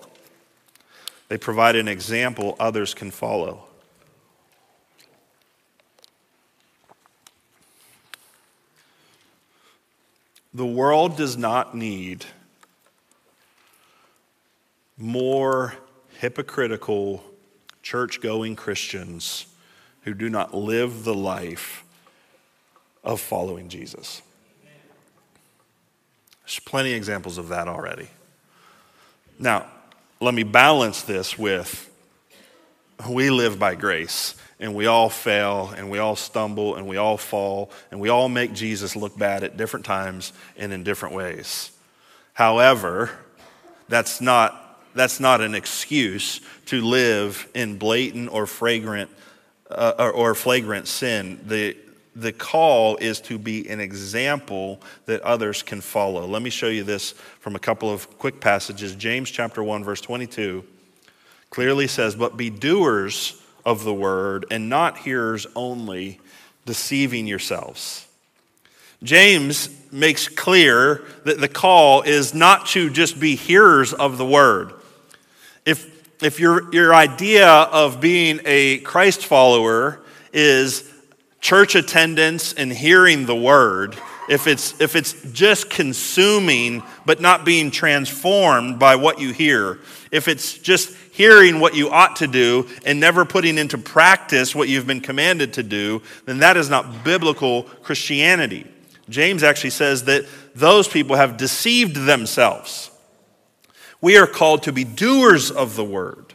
They 1.27 1.37
provide 1.37 1.75
an 1.75 1.87
example 1.87 2.55
others 2.59 2.93
can 2.93 3.11
follow. 3.11 3.65
The 10.53 10.65
world 10.65 11.17
does 11.17 11.37
not 11.37 11.75
need 11.75 12.25
more 14.97 15.75
hypocritical 16.19 17.23
church 17.83 18.21
going 18.21 18.55
Christians 18.55 19.45
who 20.01 20.13
do 20.13 20.29
not 20.29 20.53
live 20.53 21.03
the 21.03 21.13
life 21.13 21.83
of 23.03 23.19
following 23.19 23.69
Jesus. 23.69 24.21
There's 26.47 26.59
plenty 26.59 26.91
of 26.91 26.97
examples 26.97 27.37
of 27.37 27.49
that 27.49 27.67
already. 27.67 28.07
Now, 29.37 29.67
let 30.21 30.33
me 30.33 30.43
balance 30.43 31.01
this 31.01 31.37
with 31.37 31.83
we 33.09 33.29
live 33.29 33.59
by 33.59 33.75
grace 33.75 34.33
and 34.57 34.73
we 34.73 34.85
all 34.85 35.09
fail 35.09 35.73
and 35.75 35.89
we 35.89 35.99
all 35.99 36.15
stumble 36.15 36.75
and 36.75 36.87
we 36.87 36.95
all 36.95 37.17
fall 37.17 37.69
and 37.91 37.99
we 37.99 38.07
all 38.07 38.29
make 38.29 38.53
Jesus 38.53 38.95
look 38.95 39.17
bad 39.17 39.43
at 39.43 39.57
different 39.57 39.85
times 39.85 40.31
and 40.55 40.71
in 40.71 40.83
different 40.83 41.13
ways. 41.13 41.71
However, 42.31 43.11
that's 43.89 44.21
not, 44.21 44.81
that's 44.95 45.19
not 45.19 45.41
an 45.41 45.53
excuse 45.53 46.39
to 46.67 46.81
live 46.81 47.45
in 47.55 47.77
blatant 47.77 48.31
or 48.31 48.47
fragrant 48.47 49.11
uh, 49.69 49.95
or, 49.99 50.11
or 50.13 50.33
flagrant 50.33 50.87
sin. 50.87 51.41
The, 51.45 51.75
the 52.17 52.31
call 52.31 52.97
is 52.97 53.21
to 53.21 53.37
be 53.37 53.69
an 53.69 53.79
example 53.79 54.81
that 55.05 55.21
others 55.21 55.61
can 55.61 55.81
follow. 55.81 56.25
Let 56.25 56.41
me 56.41 56.49
show 56.49 56.67
you 56.67 56.83
this 56.83 57.11
from 57.39 57.55
a 57.55 57.59
couple 57.59 57.91
of 57.91 58.17
quick 58.17 58.41
passages. 58.41 58.95
James 58.95 59.29
chapter 59.29 59.63
1 59.63 59.83
verse 59.83 60.01
22 60.01 60.63
clearly 61.51 61.87
says, 61.87 62.15
"But 62.15 62.35
be 62.35 62.49
doers 62.49 63.39
of 63.63 63.83
the 63.83 63.93
word 63.93 64.45
and 64.49 64.67
not 64.67 64.99
hearers 64.99 65.45
only, 65.55 66.19
deceiving 66.65 67.27
yourselves." 67.27 68.07
James 69.03 69.69
makes 69.91 70.27
clear 70.27 71.03
that 71.23 71.39
the 71.39 71.47
call 71.47 72.01
is 72.01 72.33
not 72.33 72.65
to 72.67 72.89
just 72.89 73.19
be 73.19 73.35
hearers 73.35 73.93
of 73.93 74.17
the 74.17 74.25
word. 74.25 74.73
If, 75.65 76.23
if 76.23 76.39
your, 76.39 76.73
your 76.73 76.95
idea 76.95 77.47
of 77.47 78.01
being 78.01 78.39
a 78.43 78.79
Christ 78.79 79.23
follower 79.23 79.99
is 80.33 80.86
church 81.39 81.75
attendance 81.75 82.53
and 82.53 82.71
hearing 82.71 83.25
the 83.25 83.35
word, 83.35 83.97
if 84.29 84.47
it's, 84.47 84.79
if 84.81 84.95
it's 84.95 85.13
just 85.31 85.69
consuming 85.69 86.83
but 87.05 87.21
not 87.21 87.45
being 87.45 87.71
transformed 87.71 88.79
by 88.79 88.95
what 88.95 89.19
you 89.19 89.31
hear, 89.31 89.79
if 90.11 90.27
it's 90.27 90.57
just 90.57 90.95
hearing 91.11 91.59
what 91.59 91.75
you 91.75 91.89
ought 91.89 92.17
to 92.17 92.27
do 92.27 92.67
and 92.85 92.99
never 92.99 93.25
putting 93.25 93.57
into 93.57 93.77
practice 93.77 94.53
what 94.53 94.69
you've 94.69 94.87
been 94.87 95.01
commanded 95.01 95.53
to 95.53 95.63
do, 95.63 96.01
then 96.25 96.39
that 96.39 96.57
is 96.57 96.69
not 96.69 97.03
biblical 97.03 97.63
Christianity. 97.63 98.67
James 99.09 99.43
actually 99.43 99.69
says 99.69 100.03
that 100.05 100.25
those 100.53 100.87
people 100.87 101.15
have 101.15 101.37
deceived 101.37 101.95
themselves. 101.95 102.91
We 104.01 104.17
are 104.17 104.27
called 104.27 104.63
to 104.63 104.71
be 104.71 104.83
doers 104.83 105.49
of 105.49 105.75
the 105.75 105.83
word. 105.83 106.33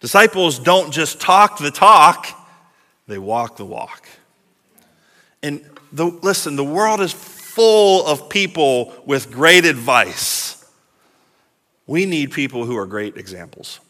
Disciples 0.00 0.58
don't 0.58 0.92
just 0.92 1.20
talk 1.20 1.58
the 1.58 1.70
talk, 1.70 2.28
they 3.06 3.18
walk 3.18 3.56
the 3.56 3.64
walk. 3.64 4.06
And 5.42 5.64
the, 5.92 6.06
listen, 6.06 6.56
the 6.56 6.64
world 6.64 7.00
is 7.00 7.12
full 7.12 8.06
of 8.06 8.28
people 8.28 8.92
with 9.06 9.30
great 9.30 9.64
advice. 9.64 10.64
We 11.86 12.04
need 12.04 12.32
people 12.32 12.64
who 12.64 12.76
are 12.76 12.86
great 12.86 13.16
examples. 13.16 13.80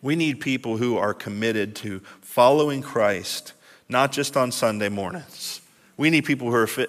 We 0.00 0.16
need 0.16 0.40
people 0.40 0.76
who 0.76 0.96
are 0.96 1.12
committed 1.12 1.74
to 1.76 2.00
following 2.20 2.82
Christ, 2.82 3.52
not 3.88 4.12
just 4.12 4.36
on 4.36 4.52
Sunday 4.52 4.88
mornings 4.88 5.60
we 6.00 6.08
need 6.08 6.24
people 6.24 6.48
who 6.48 6.56
are, 6.56 6.66
fit, 6.66 6.88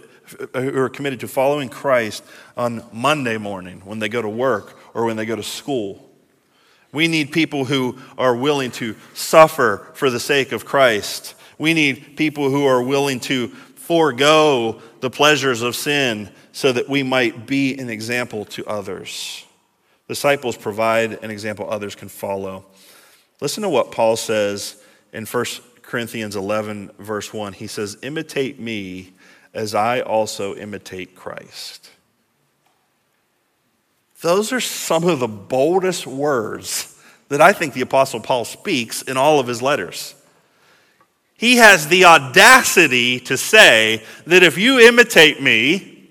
who 0.53 0.77
are 0.77 0.87
committed 0.87 1.19
to 1.19 1.27
following 1.27 1.67
Christ 1.67 2.23
on 2.55 2.81
Monday 2.93 3.37
morning 3.37 3.81
when 3.83 3.99
they 3.99 4.07
go 4.07 4.21
to 4.21 4.29
work 4.29 4.79
or 4.93 5.03
when 5.03 5.17
they 5.17 5.25
go 5.25 5.35
to 5.35 5.43
school. 5.43 6.09
We 6.91 7.07
need 7.07 7.31
people 7.31 7.65
who 7.65 7.97
are 8.17 8.35
willing 8.35 8.71
to 8.71 8.95
suffer 9.13 9.87
for 9.93 10.09
the 10.09 10.19
sake 10.19 10.51
of 10.51 10.65
Christ. 10.65 11.35
We 11.57 11.73
need 11.73 12.17
people 12.17 12.49
who 12.49 12.65
are 12.65 12.81
willing 12.81 13.19
to 13.21 13.47
forego 13.47 14.81
the 14.99 15.09
pleasures 15.09 15.61
of 15.61 15.75
sin 15.75 16.29
so 16.51 16.71
that 16.71 16.89
we 16.89 17.03
might 17.03 17.45
be 17.45 17.77
an 17.77 17.89
example 17.89 18.45
to 18.45 18.65
others. 18.65 19.45
Disciples 20.07 20.57
provide 20.57 21.23
an 21.23 21.31
example 21.31 21.69
others 21.69 21.95
can 21.95 22.09
follow. 22.09 22.65
Listen 23.39 23.63
to 23.63 23.69
what 23.69 23.91
Paul 23.91 24.17
says 24.17 24.81
in 25.13 25.25
1 25.25 25.45
Corinthians 25.81 26.35
11, 26.35 26.91
verse 26.99 27.33
1, 27.33 27.53
he 27.53 27.67
says, 27.67 27.97
Imitate 28.01 28.59
me 28.59 29.13
as 29.53 29.75
I 29.75 30.01
also 30.01 30.55
imitate 30.55 31.15
Christ. 31.15 31.89
Those 34.21 34.53
are 34.53 34.61
some 34.61 35.03
of 35.07 35.19
the 35.19 35.27
boldest 35.27 36.05
words 36.05 36.95
that 37.29 37.41
I 37.41 37.53
think 37.53 37.73
the 37.73 37.81
Apostle 37.81 38.19
Paul 38.19 38.45
speaks 38.45 39.01
in 39.01 39.17
all 39.17 39.39
of 39.39 39.47
his 39.47 39.61
letters. 39.61 40.15
He 41.37 41.57
has 41.57 41.87
the 41.87 42.05
audacity 42.05 43.19
to 43.21 43.35
say 43.35 44.03
that 44.27 44.43
if 44.43 44.59
you 44.59 44.79
imitate 44.79 45.41
me, 45.41 46.09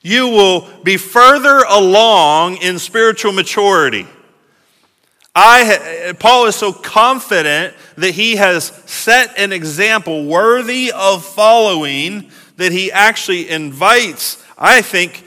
you 0.00 0.28
will 0.28 0.68
be 0.82 0.96
further 0.96 1.64
along 1.68 2.58
in 2.58 2.78
spiritual 2.78 3.32
maturity. 3.32 4.06
I, 5.34 6.14
Paul 6.18 6.46
is 6.46 6.54
so 6.54 6.72
confident 6.72 7.74
that 7.96 8.12
he 8.12 8.36
has 8.36 8.66
set 8.86 9.36
an 9.38 9.52
example 9.52 10.26
worthy 10.26 10.92
of 10.92 11.24
following 11.24 12.30
that 12.56 12.70
he 12.70 12.92
actually 12.92 13.50
invites, 13.50 14.42
I 14.56 14.80
think, 14.80 15.23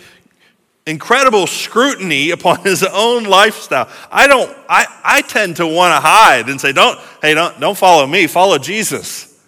incredible 0.87 1.45
scrutiny 1.45 2.31
upon 2.31 2.59
his 2.63 2.83
own 2.83 3.25
lifestyle. 3.25 3.89
I 4.09 4.27
don't, 4.27 4.49
I, 4.67 4.87
I 5.03 5.21
tend 5.21 5.57
to 5.57 5.67
want 5.67 5.93
to 5.93 5.99
hide 5.99 6.49
and 6.49 6.59
say, 6.59 6.71
don't, 6.71 6.99
hey, 7.21 7.35
don't, 7.35 7.59
don't 7.59 7.77
follow 7.77 8.07
me, 8.07 8.25
follow 8.25 8.57
Jesus. 8.57 9.39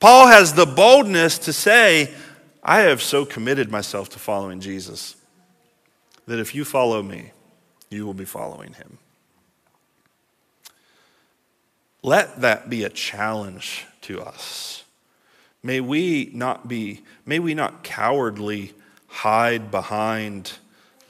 Paul 0.00 0.26
has 0.26 0.54
the 0.54 0.66
boldness 0.66 1.38
to 1.40 1.52
say, 1.52 2.12
I 2.62 2.80
have 2.80 3.00
so 3.00 3.24
committed 3.24 3.70
myself 3.70 4.10
to 4.10 4.18
following 4.18 4.60
Jesus 4.60 5.16
that 6.26 6.38
if 6.38 6.54
you 6.54 6.64
follow 6.64 7.02
me, 7.02 7.32
you 7.88 8.06
will 8.06 8.14
be 8.14 8.24
following 8.24 8.74
him. 8.74 8.98
Let 12.02 12.40
that 12.40 12.70
be 12.70 12.84
a 12.84 12.88
challenge 12.88 13.84
to 14.02 14.20
us. 14.22 14.84
May 15.62 15.80
we 15.80 16.30
not 16.32 16.68
be, 16.68 17.02
may 17.26 17.38
we 17.38 17.52
not 17.52 17.82
cowardly 17.82 18.72
hide 19.10 19.70
behind 19.70 20.52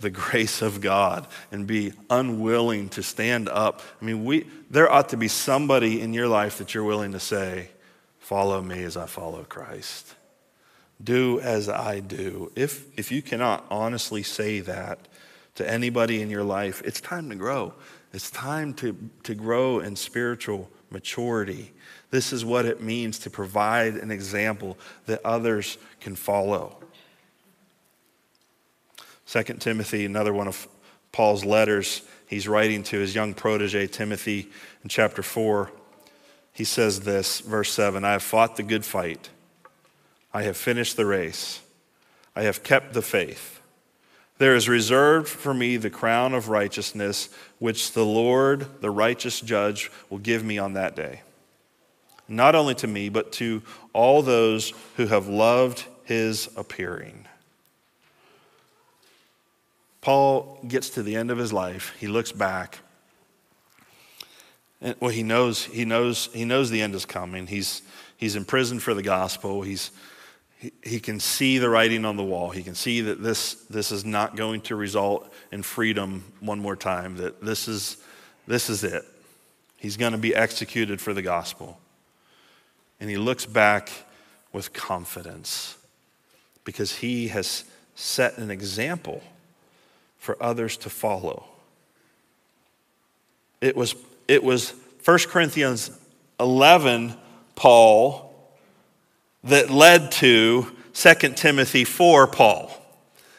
the 0.01 0.11
grace 0.11 0.63
of 0.63 0.81
God 0.81 1.27
and 1.53 1.67
be 1.67 1.93
unwilling 2.09 2.89
to 2.91 3.03
stand 3.03 3.49
up. 3.49 3.83
I 4.01 4.05
mean, 4.05 4.25
we, 4.25 4.47
there 4.71 4.91
ought 4.91 5.11
to 5.11 5.17
be 5.17 5.29
somebody 5.29 6.01
in 6.01 6.15
your 6.15 6.27
life 6.27 6.59
that 6.59 6.75
you're 6.75 6.85
willing 6.85 7.13
to 7.13 7.21
say, 7.21 7.69
Follow 8.19 8.63
me 8.63 8.85
as 8.85 8.97
I 8.97 9.07
follow 9.07 9.43
Christ. 9.43 10.15
Do 11.03 11.41
as 11.41 11.69
I 11.69 11.99
do. 11.99 12.53
If, 12.55 12.87
if 12.97 13.11
you 13.11 13.23
cannot 13.23 13.65
honestly 13.71 14.23
say 14.23 14.61
that 14.61 15.01
to 15.57 15.69
anybody 15.69 16.23
in 16.23 16.31
your 16.31 16.45
life, 16.45 16.81
it's 16.85 17.01
time 17.01 17.29
to 17.31 17.35
grow. 17.35 17.75
It's 18.13 18.31
time 18.31 18.75
to, 18.75 18.97
to 19.25 19.35
grow 19.35 19.81
in 19.81 19.97
spiritual 19.97 20.71
maturity. 20.91 21.73
This 22.11 22.33
is 22.33 22.45
what 22.45 22.67
it 22.67 22.81
means 22.81 23.19
to 23.21 23.31
provide 23.31 23.95
an 23.95 24.13
example 24.13 24.79
that 25.07 25.21
others 25.25 25.79
can 25.99 26.15
follow. 26.15 26.77
2 29.31 29.45
Timothy, 29.61 30.05
another 30.05 30.33
one 30.33 30.49
of 30.49 30.66
Paul's 31.12 31.45
letters, 31.45 32.03
he's 32.27 32.49
writing 32.49 32.83
to 32.83 32.99
his 32.99 33.14
young 33.14 33.33
protege, 33.33 33.87
Timothy, 33.87 34.49
in 34.83 34.88
chapter 34.88 35.23
4. 35.23 35.71
He 36.53 36.64
says 36.64 37.03
this, 37.03 37.38
verse 37.38 37.73
7 37.73 38.05
I 38.05 38.12
have 38.12 38.25
fought 38.25 38.57
the 38.57 38.64
good 38.64 38.85
fight, 38.85 39.31
I 40.35 40.43
have 40.43 40.57
finished 40.57 40.97
the 40.97 41.07
race, 41.07 41.61
I 42.35 42.43
have 42.43 42.64
kept 42.64 42.93
the 42.93 43.03
faith. 43.03 43.61
There 44.38 44.57
is 44.57 44.69
reserved 44.69 45.29
for 45.29 45.55
me 45.55 45.77
the 45.77 45.90
crown 45.90 46.35
of 46.35 46.49
righteousness, 46.49 47.29
which 47.61 47.93
the 47.93 48.05
Lord, 48.05 48.81
the 48.81 48.90
righteous 48.90 49.40
judge, 49.40 49.93
will 50.09 50.19
give 50.19 50.43
me 50.43 50.59
on 50.59 50.73
that 50.73 50.97
day. 50.97 51.21
Not 52.27 52.57
only 52.57 52.75
to 52.77 52.88
me, 52.88 53.11
but 53.11 53.31
to 53.35 53.62
all 53.93 54.23
those 54.23 54.73
who 54.97 55.07
have 55.07 55.29
loved 55.29 55.85
his 56.03 56.49
appearing. 56.57 57.27
Paul 60.01 60.59
gets 60.67 60.91
to 60.91 61.03
the 61.03 61.17
end 61.17 61.31
of 61.31 61.39
his 61.39 61.53
life. 61.53 61.95
He 61.99 62.07
looks 62.07 62.33
back. 62.33 62.79
And, 64.81 64.97
well, 64.99 65.11
he 65.11 65.23
knows, 65.23 65.65
he 65.65 65.85
knows, 65.85 66.31
he 66.33 66.45
knows 66.45 66.71
the 66.71 66.81
end 66.81 66.95
is 66.95 67.05
coming. 67.05 67.47
He's, 67.47 67.83
he's 68.17 68.35
imprisoned 68.35 68.83
for 68.83 68.95
the 68.95 69.03
gospel. 69.03 69.63
He's, 69.63 69.91
he, 70.83 71.01
can 71.01 71.21
see 71.21 71.59
the 71.59 71.69
writing 71.69 72.05
on 72.05 72.17
the 72.17 72.25
wall. 72.25 72.51
He 72.51 72.63
can 72.63 72.75
see 72.75 73.03
that 73.03 73.23
this, 73.23 73.55
this 73.69 73.93
is 73.93 74.05
not 74.05 74.37
going 74.37 74.63
to 74.63 74.77
result 74.77 75.31
in 75.53 75.63
freedom 75.63 76.25
one 76.41 76.61
more 76.61 76.77
time, 76.77 77.17
that 77.19 77.43
this 77.43 77.69
is, 77.69 77.99
this 78.47 78.71
is 78.71 78.85
it. 78.85 79.05
He's 79.77 79.97
going 79.97 80.13
to 80.13 80.19
be 80.19 80.35
executed 80.35 81.01
for 81.01 81.13
the 81.13 81.23
gospel. 81.23 81.79
And 83.01 83.09
he 83.09 83.17
looks 83.17 83.47
back 83.47 83.91
with 84.53 84.73
confidence 84.73 85.77
because 86.65 86.97
he 86.97 87.29
has 87.29 87.65
set 87.95 88.39
an 88.39 88.51
example 88.51 89.23
for 90.20 90.40
others 90.40 90.76
to 90.76 90.90
follow. 90.90 91.44
It 93.61 93.76
was, 93.76 93.96
it 94.28 94.44
was 94.44 94.72
1 95.04 95.18
Corinthians 95.28 95.90
11, 96.38 97.14
Paul 97.56 98.33
that 99.44 99.70
led 99.70 100.12
to 100.12 100.70
2 100.94 101.14
Timothy 101.35 101.85
4 101.85 102.26
Paul. 102.28 102.70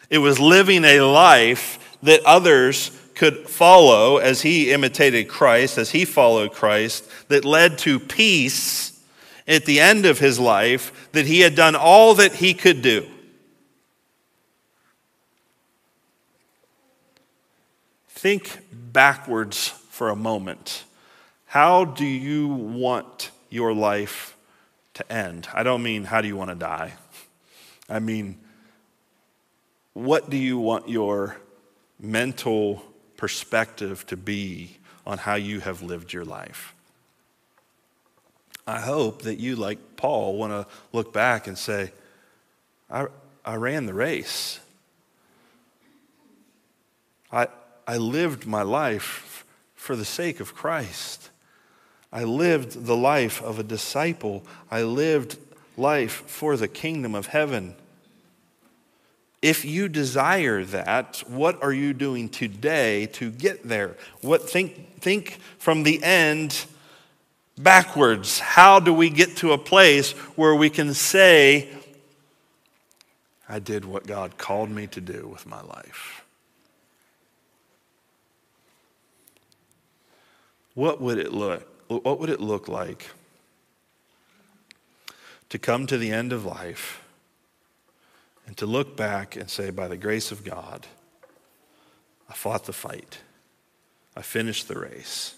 It 0.09 0.17
was 0.17 0.39
living 0.39 0.83
a 0.83 1.01
life 1.01 1.97
that 2.03 2.25
others 2.25 2.91
could 3.13 3.47
follow 3.47 4.17
as 4.17 4.41
he 4.41 4.71
imitated 4.71 5.27
Christ, 5.27 5.77
as 5.77 5.91
he 5.91 6.05
followed 6.05 6.51
Christ, 6.51 7.07
that 7.27 7.45
led 7.45 7.77
to 7.79 7.99
peace 7.99 8.99
at 9.47 9.65
the 9.65 9.79
end 9.79 10.05
of 10.05 10.19
his 10.19 10.39
life, 10.39 11.09
that 11.11 11.27
he 11.27 11.41
had 11.41 11.55
done 11.55 11.75
all 11.75 12.15
that 12.15 12.33
he 12.33 12.53
could 12.53 12.81
do. 12.81 13.07
Think 18.21 18.59
backwards 18.71 19.69
for 19.89 20.09
a 20.09 20.15
moment. 20.15 20.83
How 21.47 21.85
do 21.85 22.05
you 22.05 22.49
want 22.49 23.31
your 23.49 23.73
life 23.73 24.37
to 24.93 25.11
end? 25.11 25.47
I 25.55 25.63
don't 25.63 25.81
mean 25.81 26.03
how 26.03 26.21
do 26.21 26.27
you 26.27 26.37
want 26.37 26.51
to 26.51 26.55
die. 26.55 26.93
I 27.89 27.97
mean, 27.97 28.37
what 29.93 30.29
do 30.29 30.37
you 30.37 30.59
want 30.59 30.87
your 30.87 31.35
mental 31.99 32.83
perspective 33.17 34.05
to 34.05 34.17
be 34.17 34.77
on 35.03 35.17
how 35.17 35.33
you 35.33 35.59
have 35.59 35.81
lived 35.81 36.13
your 36.13 36.23
life? 36.23 36.75
I 38.67 38.81
hope 38.81 39.23
that 39.23 39.39
you, 39.39 39.55
like 39.55 39.79
Paul, 39.95 40.37
want 40.37 40.51
to 40.51 40.71
look 40.93 41.11
back 41.11 41.47
and 41.47 41.57
say, 41.57 41.91
I, 42.87 43.07
I 43.43 43.55
ran 43.55 43.87
the 43.87 43.95
race. 43.95 44.59
I, 47.31 47.47
I 47.91 47.97
lived 47.97 48.47
my 48.47 48.61
life 48.61 49.45
for 49.75 49.97
the 49.97 50.05
sake 50.05 50.39
of 50.39 50.55
Christ. 50.55 51.29
I 52.09 52.23
lived 52.23 52.85
the 52.85 52.95
life 52.95 53.43
of 53.43 53.59
a 53.59 53.63
disciple. 53.63 54.45
I 54.71 54.83
lived 54.83 55.37
life 55.75 56.23
for 56.25 56.55
the 56.55 56.69
kingdom 56.69 57.13
of 57.15 57.27
heaven. 57.27 57.75
If 59.41 59.65
you 59.65 59.89
desire 59.89 60.63
that, 60.63 61.21
what 61.27 61.61
are 61.61 61.73
you 61.73 61.93
doing 61.93 62.29
today 62.29 63.07
to 63.07 63.29
get 63.29 63.67
there? 63.67 63.97
What 64.21 64.49
think 64.49 65.01
think 65.01 65.39
from 65.57 65.83
the 65.83 66.01
end 66.01 66.63
backwards. 67.57 68.39
How 68.39 68.79
do 68.79 68.93
we 68.93 69.09
get 69.09 69.35
to 69.37 69.51
a 69.51 69.57
place 69.57 70.13
where 70.37 70.55
we 70.55 70.69
can 70.69 70.93
say 70.93 71.67
I 73.49 73.59
did 73.59 73.83
what 73.83 74.07
God 74.07 74.37
called 74.37 74.69
me 74.69 74.87
to 74.87 75.01
do 75.01 75.27
with 75.27 75.45
my 75.45 75.59
life? 75.59 76.20
What 80.73 81.01
would 81.01 81.17
it 81.17 81.33
look 81.33 81.67
what 81.87 82.19
would 82.19 82.29
it 82.29 82.39
look 82.39 82.69
like 82.69 83.11
to 85.49 85.59
come 85.59 85.85
to 85.87 85.97
the 85.97 86.11
end 86.11 86.31
of 86.31 86.45
life 86.45 87.03
and 88.47 88.55
to 88.55 88.65
look 88.65 88.95
back 88.95 89.35
and 89.35 89.49
say, 89.49 89.69
by 89.69 89.89
the 89.89 89.97
grace 89.97 90.31
of 90.31 90.45
God, 90.45 90.87
I 92.29 92.33
fought 92.33 92.65
the 92.65 92.73
fight, 92.73 93.19
I 94.15 94.21
finished 94.21 94.69
the 94.69 94.79
race, 94.79 95.35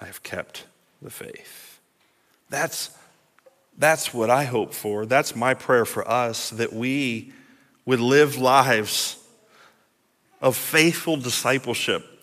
I 0.00 0.06
have 0.06 0.22
kept 0.22 0.64
the 1.02 1.10
faith. 1.10 1.78
That's, 2.48 2.96
that's 3.76 4.14
what 4.14 4.30
I 4.30 4.44
hope 4.44 4.72
for. 4.72 5.04
That's 5.04 5.36
my 5.36 5.52
prayer 5.52 5.84
for 5.84 6.08
us 6.08 6.48
that 6.50 6.72
we 6.72 7.32
would 7.84 8.00
live 8.00 8.38
lives 8.38 9.22
of 10.40 10.56
faithful 10.56 11.18
discipleship 11.18 12.13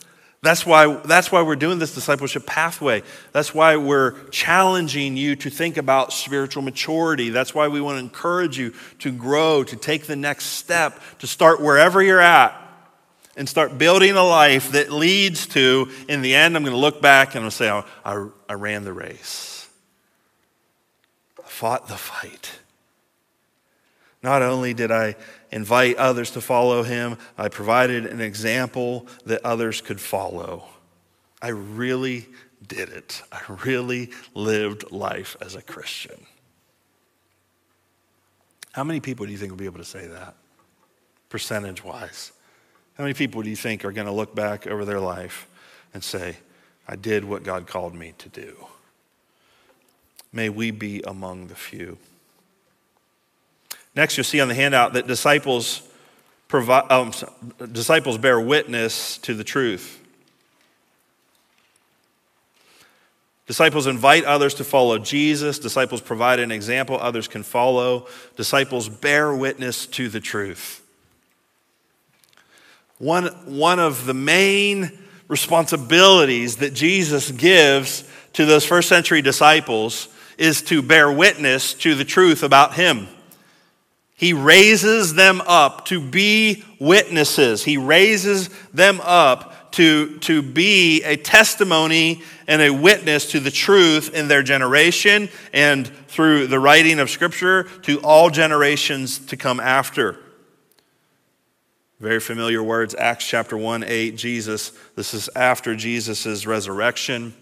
that's 0.43 0.65
why, 0.65 0.95
that's 1.05 1.31
why 1.31 1.43
we're 1.43 1.55
doing 1.55 1.77
this 1.77 1.93
discipleship 1.93 2.47
pathway. 2.47 3.03
That's 3.31 3.53
why 3.53 3.77
we're 3.77 4.19
challenging 4.29 5.15
you 5.15 5.35
to 5.35 5.51
think 5.51 5.77
about 5.77 6.13
spiritual 6.13 6.63
maturity. 6.63 7.29
That's 7.29 7.53
why 7.53 7.67
we 7.67 7.79
want 7.79 7.97
to 7.97 7.99
encourage 7.99 8.57
you 8.57 8.73
to 8.99 9.11
grow, 9.11 9.63
to 9.63 9.75
take 9.75 10.05
the 10.05 10.15
next 10.15 10.45
step, 10.45 10.99
to 11.19 11.27
start 11.27 11.61
wherever 11.61 12.01
you're 12.01 12.19
at 12.19 12.57
and 13.37 13.47
start 13.47 13.77
building 13.77 14.15
a 14.15 14.23
life 14.23 14.71
that 14.71 14.91
leads 14.91 15.45
to, 15.47 15.89
in 16.09 16.23
the 16.23 16.33
end, 16.33 16.55
I'm 16.55 16.63
going 16.63 16.73
to 16.73 16.79
look 16.79 17.03
back 17.03 17.29
and 17.29 17.37
I'm 17.37 17.41
going 17.43 17.51
to 17.51 17.55
say, 17.55 17.69
I, 17.69 17.83
I, 18.03 18.27
I 18.49 18.53
ran 18.53 18.83
the 18.83 18.93
race. 18.93 19.69
I 21.39 21.47
fought 21.47 21.87
the 21.87 21.97
fight. 21.97 22.60
Not 24.23 24.41
only 24.41 24.73
did 24.73 24.91
I 24.91 25.15
invite 25.51 25.97
others 25.97 26.31
to 26.31 26.41
follow 26.41 26.83
him. 26.83 27.17
I 27.37 27.49
provided 27.49 28.05
an 28.05 28.21
example 28.21 29.07
that 29.25 29.43
others 29.43 29.81
could 29.81 29.99
follow. 29.99 30.65
I 31.41 31.49
really 31.49 32.27
did 32.67 32.89
it. 32.89 33.21
I 33.31 33.41
really 33.65 34.11
lived 34.33 34.91
life 34.91 35.35
as 35.41 35.55
a 35.55 35.61
Christian. 35.61 36.25
How 38.71 38.83
many 38.83 38.99
people 38.99 39.25
do 39.25 39.31
you 39.31 39.37
think 39.37 39.51
will 39.51 39.57
be 39.57 39.65
able 39.65 39.79
to 39.79 39.85
say 39.85 40.07
that, 40.07 40.35
percentage 41.29 41.83
wise? 41.83 42.31
How 42.97 43.03
many 43.03 43.13
people 43.13 43.41
do 43.41 43.49
you 43.49 43.55
think 43.55 43.83
are 43.83 43.91
going 43.91 44.07
to 44.07 44.13
look 44.13 44.33
back 44.33 44.67
over 44.67 44.85
their 44.85 44.99
life 44.99 45.47
and 45.93 46.03
say, 46.03 46.37
I 46.87 46.95
did 46.95 47.25
what 47.25 47.43
God 47.43 47.67
called 47.67 47.93
me 47.93 48.13
to 48.19 48.29
do? 48.29 48.55
May 50.31 50.47
we 50.47 50.71
be 50.71 51.01
among 51.05 51.47
the 51.47 51.55
few. 51.55 51.97
Next, 53.95 54.17
you'll 54.17 54.23
see 54.23 54.39
on 54.39 54.47
the 54.47 54.55
handout 54.55 54.93
that 54.93 55.07
disciples, 55.07 55.81
provide, 56.47 56.89
um, 56.91 57.11
disciples 57.71 58.17
bear 58.17 58.39
witness 58.39 59.17
to 59.19 59.33
the 59.33 59.43
truth. 59.43 59.99
Disciples 63.47 63.85
invite 63.85 64.23
others 64.23 64.53
to 64.55 64.63
follow 64.63 64.97
Jesus. 64.97 65.59
Disciples 65.59 65.99
provide 65.99 66.39
an 66.39 66.51
example 66.51 66.97
others 66.97 67.27
can 67.27 67.43
follow. 67.43 68.07
Disciples 68.37 68.87
bear 68.87 69.35
witness 69.35 69.85
to 69.87 70.07
the 70.07 70.21
truth. 70.21 70.81
One, 72.97 73.25
one 73.45 73.79
of 73.79 74.05
the 74.05 74.13
main 74.13 74.97
responsibilities 75.27 76.57
that 76.57 76.73
Jesus 76.73 77.29
gives 77.31 78.09
to 78.33 78.45
those 78.45 78.65
first 78.65 78.87
century 78.87 79.21
disciples 79.21 80.07
is 80.37 80.61
to 80.61 80.81
bear 80.81 81.11
witness 81.11 81.73
to 81.73 81.95
the 81.95 82.05
truth 82.05 82.43
about 82.43 82.75
him. 82.75 83.07
He 84.21 84.33
raises 84.33 85.15
them 85.15 85.41
up 85.47 85.85
to 85.85 85.99
be 85.99 86.63
witnesses. 86.77 87.63
He 87.63 87.77
raises 87.77 88.51
them 88.71 89.01
up 89.01 89.71
to, 89.71 90.19
to 90.19 90.43
be 90.43 91.01
a 91.01 91.17
testimony 91.17 92.21
and 92.47 92.61
a 92.61 92.69
witness 92.69 93.31
to 93.31 93.39
the 93.39 93.49
truth 93.49 94.13
in 94.13 94.27
their 94.27 94.43
generation 94.43 95.27
and 95.53 95.87
through 96.07 96.45
the 96.45 96.59
writing 96.59 96.99
of 96.99 97.09
Scripture 97.09 97.63
to 97.81 97.99
all 98.01 98.29
generations 98.29 99.17
to 99.17 99.37
come 99.37 99.59
after. 99.59 100.19
Very 101.99 102.19
familiar 102.19 102.61
words, 102.61 102.93
Acts 102.93 103.27
chapter 103.27 103.57
1 103.57 103.83
8, 103.83 104.15
Jesus. 104.17 104.71
This 104.95 105.15
is 105.15 105.31
after 105.35 105.75
Jesus' 105.75 106.45
resurrection. 106.45 107.33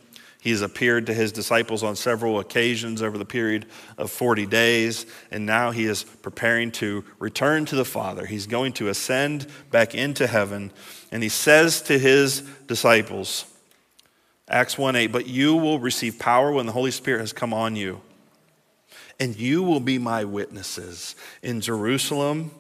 He's 0.41 0.62
appeared 0.62 1.06
to 1.08 1.13
his 1.13 1.34
disciples 1.34 1.84
on 1.84 1.97
several 1.97 2.39
occasions 2.39 3.02
over 3.02 3.17
the 3.17 3.25
period 3.25 3.65
of 3.97 4.10
40 4.10 4.45
days, 4.45 5.06
and 5.32 5.45
now 5.45 5.71
he 5.71 5.84
is 5.86 6.04
preparing 6.04 6.71
to 6.73 7.04
return 7.19 7.65
to 7.65 7.75
the 7.75 7.84
Father. 7.84 8.25
He's 8.25 8.47
going 8.47 8.71
to 8.73 8.88
ascend 8.88 9.47
back 9.69 9.93
into 9.93 10.28
heaven, 10.28 10.71
and 11.12 11.21
he 11.21 11.30
says 11.30 11.82
to 11.84 11.99
his 11.99 12.41
disciples, 12.67 13.45
Acts 14.47 14.78
1 14.78 14.95
8, 14.95 15.08
but 15.08 15.28
you 15.28 15.56
will 15.56 15.78
receive 15.78 16.17
power 16.17 16.54
when 16.54 16.65
the 16.65 16.71
Holy 16.71 16.91
Spirit 16.91 17.19
has 17.19 17.34
come 17.34 17.54
on 17.54 17.75
you, 17.75 17.99
and 19.19 19.36
you 19.36 19.62
will 19.62 19.82
be 19.82 19.97
my 19.97 20.23
witnesses 20.23 21.15
in 21.43 21.60
Jerusalem 21.60 22.52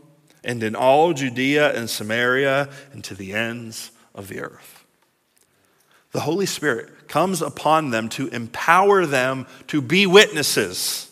and 0.43 0.61
in 0.63 0.75
all 0.75 1.13
Judea 1.13 1.73
and 1.73 1.89
Samaria 1.89 2.69
and 2.91 3.05
to 3.05 3.15
the 3.15 3.33
ends 3.33 3.91
of 4.13 4.27
the 4.27 4.41
earth. 4.41 4.83
The 6.11 6.21
Holy 6.21 6.45
Spirit 6.45 6.89
comes 7.09 7.41
upon 7.41 7.89
them 7.89 8.07
to 8.07 8.27
empower 8.27 9.05
them 9.05 9.45
to 9.67 9.81
be 9.81 10.05
witnesses. 10.07 11.11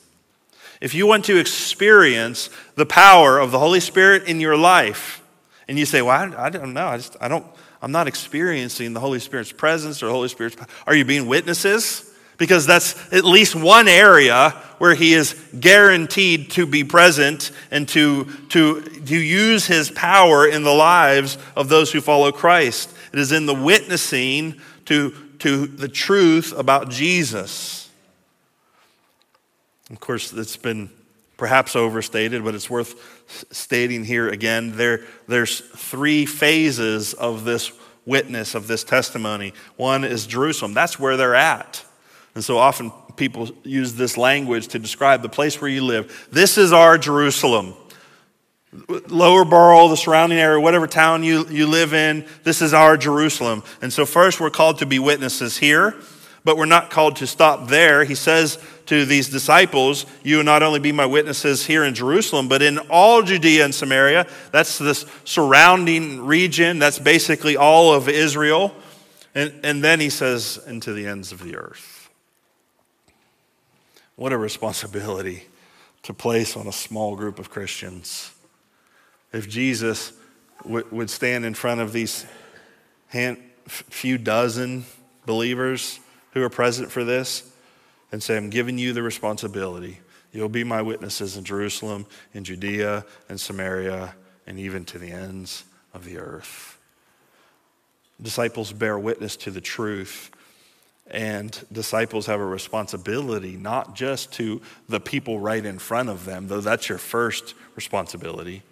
If 0.79 0.93
you 0.93 1.07
want 1.07 1.25
to 1.25 1.37
experience 1.37 2.49
the 2.75 2.85
power 2.85 3.39
of 3.39 3.51
the 3.51 3.59
Holy 3.59 3.79
Spirit 3.79 4.23
in 4.27 4.39
your 4.39 4.55
life, 4.55 5.23
and 5.67 5.77
you 5.77 5.85
say, 5.85 6.01
Well, 6.01 6.33
I, 6.35 6.45
I 6.45 6.49
don't 6.49 6.73
know, 6.73 6.87
I, 6.87 6.97
just, 6.97 7.17
I 7.19 7.27
don't, 7.27 7.45
I'm 7.81 7.91
not 7.91 8.07
experiencing 8.07 8.93
the 8.93 8.99
Holy 8.99 9.19
Spirit's 9.19 9.51
presence 9.51 10.01
or 10.01 10.05
the 10.05 10.13
Holy 10.13 10.29
Spirit's 10.29 10.55
power. 10.55 10.67
Are 10.85 10.95
you 10.95 11.03
being 11.03 11.27
witnesses? 11.27 12.03
Because 12.37 12.67
that's 12.67 12.95
at 13.11 13.25
least 13.25 13.55
one 13.55 13.87
area 13.87 14.51
where 14.77 14.93
he 14.93 15.13
is 15.13 15.33
guaranteed 15.59 16.51
to 16.51 16.67
be 16.67 16.83
present 16.83 17.51
and 17.71 17.89
to, 17.89 18.25
to, 18.49 18.81
to 18.81 19.15
use 19.15 19.65
his 19.65 19.89
power 19.89 20.47
in 20.47 20.61
the 20.61 20.73
lives 20.73 21.39
of 21.55 21.67
those 21.67 21.91
who 21.91 21.99
follow 21.99 22.31
Christ. 22.31 22.93
It 23.11 23.17
is 23.17 23.31
in 23.31 23.47
the 23.47 23.55
witnessing 23.55 24.61
to 24.85 25.15
to 25.39 25.67
the 25.67 25.87
truth 25.87 26.53
about 26.57 26.89
Jesus. 26.89 27.89
Of 29.89 29.99
course, 29.99 30.33
it's 30.33 30.57
been 30.57 30.89
perhaps 31.37 31.75
overstated, 31.75 32.43
but 32.43 32.55
it's 32.55 32.69
worth 32.69 32.95
stating 33.51 34.03
here 34.03 34.27
again. 34.29 34.75
There, 34.75 35.01
there's 35.27 35.59
three 35.59 36.25
phases 36.25 37.13
of 37.13 37.43
this 37.43 37.71
witness, 38.05 38.55
of 38.55 38.67
this 38.67 38.83
testimony. 38.83 39.53
One 39.75 40.03
is 40.03 40.25
Jerusalem, 40.25 40.73
that's 40.73 40.99
where 40.99 41.17
they're 41.17 41.35
at. 41.35 41.83
And 42.35 42.43
so 42.43 42.57
often 42.57 42.91
people 43.15 43.49
use 43.63 43.95
this 43.95 44.17
language 44.17 44.67
to 44.69 44.79
describe 44.79 45.21
the 45.21 45.29
place 45.29 45.59
where 45.59 45.69
you 45.69 45.83
live. 45.83 46.27
This 46.31 46.57
is 46.57 46.71
our 46.71 46.97
Jerusalem. 46.97 47.73
Lower 49.07 49.45
Borough, 49.45 49.87
the 49.87 49.95
surrounding 49.95 50.39
area, 50.39 50.59
whatever 50.59 50.87
town 50.87 51.23
you, 51.23 51.47
you 51.47 51.67
live 51.67 51.93
in, 51.93 52.25
this 52.43 52.61
is 52.61 52.73
our 52.73 52.97
Jerusalem. 52.97 53.63
And 53.81 53.93
so, 53.93 54.05
first, 54.05 54.41
we're 54.41 54.49
called 54.49 54.79
to 54.79 54.85
be 54.85 54.99
witnesses 54.99 55.57
here. 55.57 55.95
but 56.43 56.55
we're 56.55 56.65
not 56.65 56.89
called 56.89 57.17
to 57.17 57.27
stop 57.27 57.67
there. 57.67 58.05
He 58.05 58.15
says 58.15 58.57
to 58.85 59.05
these 59.05 59.27
disciples, 59.27 60.05
You 60.23 60.37
will 60.37 60.43
not 60.45 60.63
only 60.63 60.79
be 60.79 60.93
my 60.93 61.05
witnesses 61.05 61.65
here 61.65 61.83
in 61.83 61.93
Jerusalem, 61.93 62.47
but 62.47 62.61
in 62.61 62.77
all 62.89 63.21
Judea 63.21 63.65
and 63.65 63.75
Samaria. 63.75 64.27
That's 64.51 64.77
the 64.77 64.93
surrounding 65.25 66.25
region. 66.25 66.79
That's 66.79 66.99
basically 66.99 67.57
all 67.57 67.93
of 67.93 68.07
Israel. 68.07 68.73
And, 69.35 69.53
and 69.63 69.83
then 69.83 69.99
he 69.99 70.09
says, 70.09 70.59
Into 70.65 70.93
the 70.93 71.05
ends 71.05 71.33
of 71.33 71.43
the 71.43 71.57
earth. 71.57 72.09
What 74.15 74.31
a 74.31 74.37
responsibility 74.37 75.43
to 76.03 76.13
place 76.13 76.55
on 76.55 76.65
a 76.65 76.71
small 76.71 77.15
group 77.17 77.39
of 77.39 77.49
Christians. 77.49 78.31
If 79.37 79.47
Jesus 79.47 80.13
w- 80.63 80.87
would 80.89 81.11
stand 81.11 81.45
in 81.45 81.53
front 81.53 81.79
of 81.79 81.93
these 81.93 82.25
hand, 83.09 83.37
few 83.67 84.17
dozen 84.17 84.85
believers 85.27 85.99
who 86.31 86.41
are 86.41 86.49
present 86.49 86.89
for 86.89 87.03
this 87.03 87.47
and 88.11 88.23
say, 88.23 88.35
I'm 88.35 88.49
giving 88.49 88.79
you 88.79 88.93
the 88.93 89.03
responsibility. 89.03 89.99
You'll 90.33 90.49
be 90.49 90.63
my 90.63 90.81
witnesses 90.81 91.37
in 91.37 91.43
Jerusalem, 91.43 92.07
in 92.33 92.45
Judea, 92.45 93.05
and 93.29 93.39
Samaria, 93.39 94.15
and 94.47 94.57
even 94.57 94.85
to 94.85 94.97
the 94.97 95.11
ends 95.11 95.65
of 95.93 96.03
the 96.03 96.17
earth. 96.17 96.79
Disciples 98.19 98.73
bear 98.73 98.97
witness 98.97 99.35
to 99.35 99.51
the 99.51 99.61
truth, 99.61 100.31
and 101.11 101.63
disciples 101.71 102.25
have 102.25 102.39
a 102.39 102.45
responsibility 102.45 103.55
not 103.55 103.95
just 103.95 104.33
to 104.33 104.63
the 104.89 104.99
people 104.99 105.39
right 105.39 105.63
in 105.63 105.77
front 105.77 106.09
of 106.09 106.25
them, 106.25 106.47
though 106.47 106.61
that's 106.61 106.89
your 106.89 106.97
first 106.97 107.53
responsibility. 107.75 108.63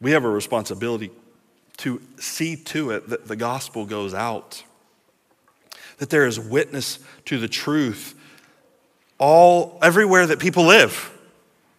We 0.00 0.12
have 0.12 0.24
a 0.24 0.30
responsibility 0.30 1.10
to 1.78 2.00
see 2.18 2.56
to 2.56 2.90
it 2.90 3.08
that 3.08 3.28
the 3.28 3.36
gospel 3.36 3.86
goes 3.86 4.14
out, 4.14 4.62
that 5.98 6.10
there 6.10 6.26
is 6.26 6.38
witness 6.38 6.98
to 7.26 7.38
the 7.38 7.48
truth 7.48 8.14
all 9.18 9.78
everywhere 9.82 10.26
that 10.26 10.38
people 10.38 10.64
live. 10.64 11.12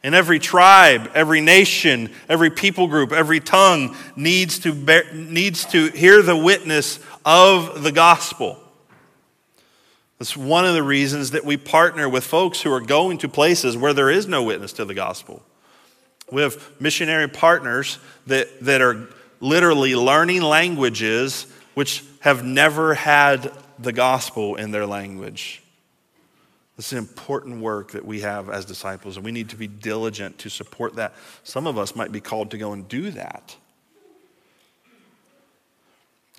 In 0.03 0.13
every 0.13 0.39
tribe, 0.39 1.11
every 1.13 1.41
nation, 1.41 2.11
every 2.29 2.49
people 2.49 2.87
group, 2.87 3.11
every 3.11 3.39
tongue 3.39 3.95
needs 4.15 4.59
to, 4.59 4.73
bear, 4.73 5.11
needs 5.13 5.65
to 5.65 5.89
hear 5.89 6.21
the 6.21 6.37
witness 6.37 6.99
of 7.25 7.83
the 7.83 7.91
gospel. 7.91 8.57
That's 10.17 10.37
one 10.37 10.65
of 10.65 10.73
the 10.73 10.83
reasons 10.83 11.31
that 11.31 11.45
we 11.45 11.57
partner 11.57 12.07
with 12.07 12.23
folks 12.23 12.61
who 12.61 12.71
are 12.71 12.81
going 12.81 13.17
to 13.19 13.29
places 13.29 13.75
where 13.75 13.93
there 13.93 14.09
is 14.09 14.27
no 14.27 14.43
witness 14.43 14.73
to 14.73 14.85
the 14.85 14.93
gospel. 14.93 15.43
We 16.31 16.41
have 16.41 16.71
missionary 16.79 17.27
partners 17.27 17.99
that, 18.27 18.59
that 18.61 18.81
are 18.81 19.07
literally 19.39 19.95
learning 19.95 20.41
languages 20.41 21.47
which 21.73 22.03
have 22.21 22.43
never 22.43 22.95
had 22.95 23.51
the 23.79 23.93
gospel 23.93 24.55
in 24.55 24.71
their 24.71 24.85
language. 24.85 25.61
This 26.75 26.91
is 26.91 26.97
important 26.97 27.61
work 27.61 27.91
that 27.91 28.03
we 28.03 28.21
have 28.21 28.49
as 28.49 28.65
disciples, 28.65 29.15
and 29.15 29.25
we 29.25 29.31
need 29.31 29.49
to 29.49 29.55
be 29.55 29.67
diligent 29.67 30.39
to 30.39 30.49
support 30.49 30.95
that. 30.95 31.13
Some 31.43 31.65
of 31.67 31.77
us 31.77 31.95
might 31.95 32.11
be 32.11 32.19
called 32.19 32.51
to 32.51 32.57
go 32.57 32.73
and 32.73 32.87
do 32.87 33.11
that. 33.11 33.55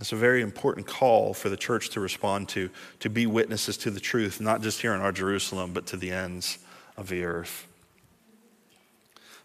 It's 0.01 0.11
a 0.13 0.17
very 0.17 0.43
important 0.43 0.89
call 0.89 1.35
for 1.35 1.49
the 1.49 1.57
church 1.57 1.91
to 1.91 2.01
respond 2.01 2.49
to, 2.51 2.69
to 2.99 3.09
be 3.09 3.27
witnesses 3.27 3.77
to 3.79 3.91
the 3.91 4.01
truth, 4.01 4.41
not 4.41 4.61
just 4.61 4.81
here 4.81 4.93
in 4.93 5.01
our 5.01 5.13
Jerusalem, 5.13 5.73
but 5.73 5.87
to 5.87 5.97
the 5.97 6.11
ends 6.11 6.59
of 6.97 7.09
the 7.09 7.25
earth. 7.25 7.68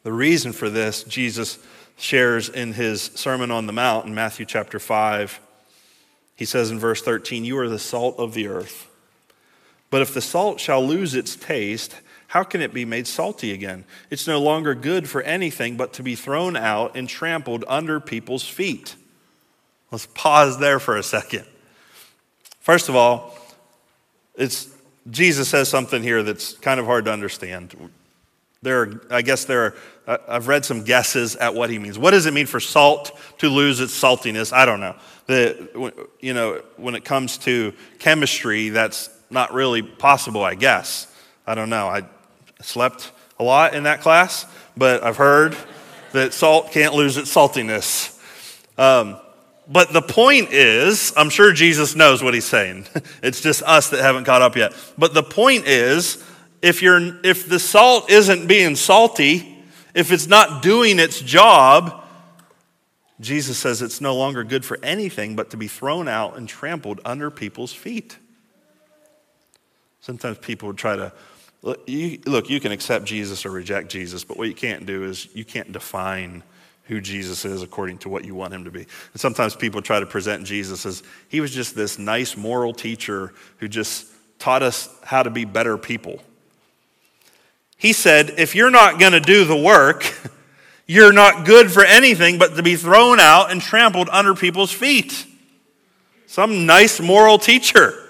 The 0.03 0.13
reason 0.13 0.51
for 0.51 0.69
this, 0.69 1.03
Jesus 1.03 1.57
shares 1.97 2.49
in 2.49 2.73
his 2.73 3.03
Sermon 3.15 3.51
on 3.51 3.67
the 3.67 3.73
Mount 3.73 4.05
in 4.05 4.13
Matthew 4.13 4.45
chapter 4.45 4.79
5. 4.79 5.39
He 6.35 6.45
says 6.45 6.71
in 6.71 6.79
verse 6.79 7.01
13, 7.01 7.45
You 7.45 7.57
are 7.59 7.69
the 7.69 7.79
salt 7.79 8.17
of 8.19 8.33
the 8.33 8.47
earth. 8.47 8.89
But 9.89 10.01
if 10.01 10.13
the 10.13 10.21
salt 10.21 10.59
shall 10.59 10.85
lose 10.85 11.15
its 11.15 11.35
taste, 11.35 11.95
how 12.27 12.43
can 12.43 12.61
it 12.61 12.73
be 12.73 12.83
made 12.83 13.07
salty 13.07 13.53
again? 13.53 13.85
It's 14.09 14.27
no 14.27 14.41
longer 14.41 14.73
good 14.73 15.07
for 15.07 15.21
anything 15.21 15.77
but 15.77 15.93
to 15.93 16.03
be 16.03 16.15
thrown 16.15 16.55
out 16.55 16.97
and 16.97 17.07
trampled 17.07 17.63
under 17.67 17.99
people's 17.99 18.47
feet. 18.47 18.95
Let's 19.91 20.07
pause 20.07 20.59
there 20.59 20.79
for 20.79 20.97
a 20.97 21.03
second. 21.03 21.45
First 22.59 22.89
of 22.89 22.95
all, 22.95 23.37
it's 24.35 24.67
Jesus 25.09 25.49
says 25.49 25.69
something 25.69 26.01
here 26.01 26.23
that's 26.23 26.53
kind 26.53 26.79
of 26.79 26.87
hard 26.87 27.05
to 27.05 27.11
understand. 27.11 27.75
There 28.63 28.81
are, 28.81 29.01
I 29.11 29.21
guess 29.21 29.45
there 29.45 29.75
are, 30.07 30.19
I've 30.27 30.47
read 30.47 30.65
some 30.65 30.83
guesses 30.83 31.35
at 31.35 31.53
what 31.53 31.69
he 31.69 31.79
means. 31.79 31.99
What 31.99 32.11
does 32.11 32.25
it 32.25 32.33
mean 32.33 32.45
for 32.45 32.59
salt 32.59 33.17
to 33.39 33.49
lose 33.49 33.79
its 33.79 33.93
saltiness? 33.99 34.53
I 34.53 34.65
don't 34.65 34.79
know. 34.79 34.95
The, 35.27 36.07
you 36.19 36.33
know, 36.33 36.61
when 36.77 36.95
it 36.95 37.05
comes 37.05 37.37
to 37.39 37.73
chemistry, 37.99 38.69
that's 38.69 39.09
not 39.29 39.53
really 39.53 39.81
possible, 39.81 40.43
I 40.43 40.55
guess. 40.55 41.13
I 41.45 41.55
don't 41.55 41.69
know. 41.69 41.87
I 41.87 42.03
slept 42.61 43.11
a 43.39 43.43
lot 43.43 43.73
in 43.73 43.83
that 43.83 44.01
class, 44.01 44.45
but 44.77 45.03
I've 45.03 45.17
heard 45.17 45.57
that 46.13 46.33
salt 46.33 46.71
can't 46.71 46.93
lose 46.93 47.17
its 47.17 47.33
saltiness. 47.33 48.17
Um, 48.77 49.17
but 49.67 49.93
the 49.93 50.01
point 50.01 50.51
is, 50.51 51.13
I'm 51.15 51.29
sure 51.29 51.51
Jesus 51.53 51.95
knows 51.95 52.23
what 52.23 52.33
he's 52.33 52.45
saying. 52.45 52.87
It's 53.23 53.39
just 53.39 53.63
us 53.63 53.89
that 53.91 54.01
haven't 54.01 54.25
caught 54.25 54.41
up 54.41 54.57
yet. 54.57 54.73
But 54.97 55.13
the 55.13 55.23
point 55.23 55.65
is, 55.65 56.21
if, 56.63 56.81
you're, 56.81 57.19
if 57.25 57.47
the 57.47 57.59
salt 57.59 58.09
isn't 58.09 58.47
being 58.47 58.75
salty, 58.75 59.63
if 59.93 60.11
it's 60.11 60.27
not 60.27 60.63
doing 60.63 60.97
its 60.97 61.19
job, 61.19 62.03
Jesus 63.19 63.57
says 63.57 63.81
it's 63.81 63.99
no 63.99 64.15
longer 64.15 64.45
good 64.45 64.63
for 64.63 64.79
anything 64.81 65.35
but 65.35 65.49
to 65.51 65.57
be 65.57 65.67
thrown 65.67 66.07
out 66.07 66.37
and 66.37 66.47
trampled 66.47 67.01
under 67.03 67.29
people's 67.29 67.73
feet. 67.73 68.17
Sometimes 69.99 70.37
people 70.37 70.67
would 70.67 70.77
try 70.77 70.95
to 70.95 71.13
look 71.61 71.81
you, 71.87 72.19
look, 72.25 72.49
you 72.49 72.61
can 72.61 72.71
accept 72.71 73.05
Jesus 73.05 73.45
or 73.45 73.51
reject 73.51 73.89
Jesus, 73.89 74.23
but 74.23 74.37
what 74.37 74.47
you 74.47 74.55
can't 74.55 74.85
do 74.85 75.03
is 75.03 75.27
you 75.35 75.45
can't 75.45 75.71
define 75.71 76.43
who 76.85 77.01
Jesus 77.01 77.43
is 77.43 77.61
according 77.61 77.97
to 77.99 78.09
what 78.09 78.23
you 78.23 78.35
want 78.35 78.53
him 78.53 78.63
to 78.63 78.71
be. 78.71 78.81
And 78.81 79.21
sometimes 79.21 79.55
people 79.55 79.81
try 79.81 79.99
to 79.99 80.05
present 80.05 80.45
Jesus 80.45 80.85
as 80.85 81.03
he 81.27 81.41
was 81.41 81.51
just 81.51 81.75
this 81.75 81.99
nice 81.99 82.37
moral 82.37 82.73
teacher 82.73 83.33
who 83.57 83.67
just 83.67 84.07
taught 84.39 84.63
us 84.63 84.89
how 85.03 85.23
to 85.23 85.29
be 85.29 85.43
better 85.45 85.77
people. 85.77 86.21
He 87.83 87.91
said, 87.91 88.35
if 88.37 88.55
you're 88.55 88.71
not 88.71 88.97
going 88.97 89.11
to 89.11 89.19
do 89.19 89.43
the 89.43 89.57
work, 89.57 90.17
you're 90.87 91.11
not 91.11 91.45
good 91.45 91.69
for 91.69 91.83
anything 91.83 92.37
but 92.37 92.55
to 92.55 92.63
be 92.63 92.77
thrown 92.77 93.19
out 93.19 93.51
and 93.51 93.61
trampled 93.61 94.07
under 94.09 94.33
people's 94.33 94.71
feet. 94.71 95.27
Some 96.25 96.65
nice 96.65 97.01
moral 97.01 97.37
teacher. 97.37 98.01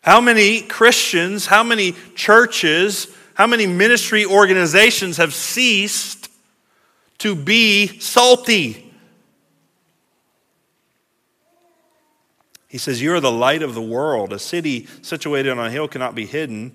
How 0.00 0.20
many 0.20 0.62
Christians, 0.62 1.46
how 1.46 1.62
many 1.62 1.94
churches, 2.16 3.06
how 3.34 3.46
many 3.46 3.68
ministry 3.68 4.26
organizations 4.26 5.18
have 5.18 5.32
ceased 5.32 6.28
to 7.18 7.36
be 7.36 8.00
salty? 8.00 8.92
He 12.66 12.78
says, 12.78 13.00
You 13.00 13.14
are 13.14 13.20
the 13.20 13.30
light 13.30 13.62
of 13.62 13.74
the 13.74 13.80
world. 13.80 14.32
A 14.32 14.40
city 14.40 14.88
situated 15.02 15.52
on 15.52 15.60
a 15.60 15.70
hill 15.70 15.86
cannot 15.86 16.16
be 16.16 16.26
hidden. 16.26 16.74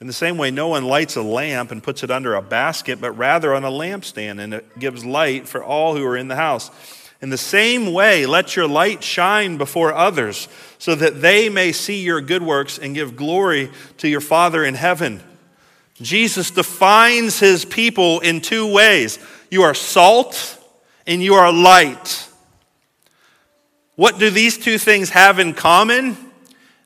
In 0.00 0.06
the 0.06 0.12
same 0.12 0.36
way, 0.36 0.50
no 0.50 0.68
one 0.68 0.84
lights 0.84 1.16
a 1.16 1.22
lamp 1.22 1.70
and 1.70 1.82
puts 1.82 2.02
it 2.02 2.10
under 2.10 2.34
a 2.34 2.42
basket, 2.42 3.00
but 3.00 3.12
rather 3.12 3.54
on 3.54 3.64
a 3.64 3.70
lampstand, 3.70 4.40
and 4.40 4.52
it 4.52 4.78
gives 4.78 5.06
light 5.06 5.48
for 5.48 5.64
all 5.64 5.96
who 5.96 6.04
are 6.04 6.16
in 6.16 6.28
the 6.28 6.36
house. 6.36 6.70
In 7.22 7.30
the 7.30 7.38
same 7.38 7.94
way, 7.94 8.26
let 8.26 8.56
your 8.56 8.68
light 8.68 9.02
shine 9.02 9.56
before 9.56 9.94
others, 9.94 10.48
so 10.78 10.94
that 10.94 11.22
they 11.22 11.48
may 11.48 11.72
see 11.72 12.02
your 12.02 12.20
good 12.20 12.42
works 12.42 12.78
and 12.78 12.94
give 12.94 13.16
glory 13.16 13.70
to 13.98 14.08
your 14.08 14.20
Father 14.20 14.64
in 14.64 14.74
heaven. 14.74 15.22
Jesus 16.02 16.50
defines 16.50 17.40
his 17.40 17.64
people 17.64 18.20
in 18.20 18.42
two 18.42 18.70
ways 18.70 19.18
you 19.50 19.62
are 19.62 19.74
salt 19.74 20.58
and 21.06 21.22
you 21.22 21.34
are 21.34 21.50
light. 21.50 22.28
What 23.94 24.18
do 24.18 24.28
these 24.28 24.58
two 24.58 24.76
things 24.76 25.10
have 25.10 25.38
in 25.38 25.54
common? 25.54 26.18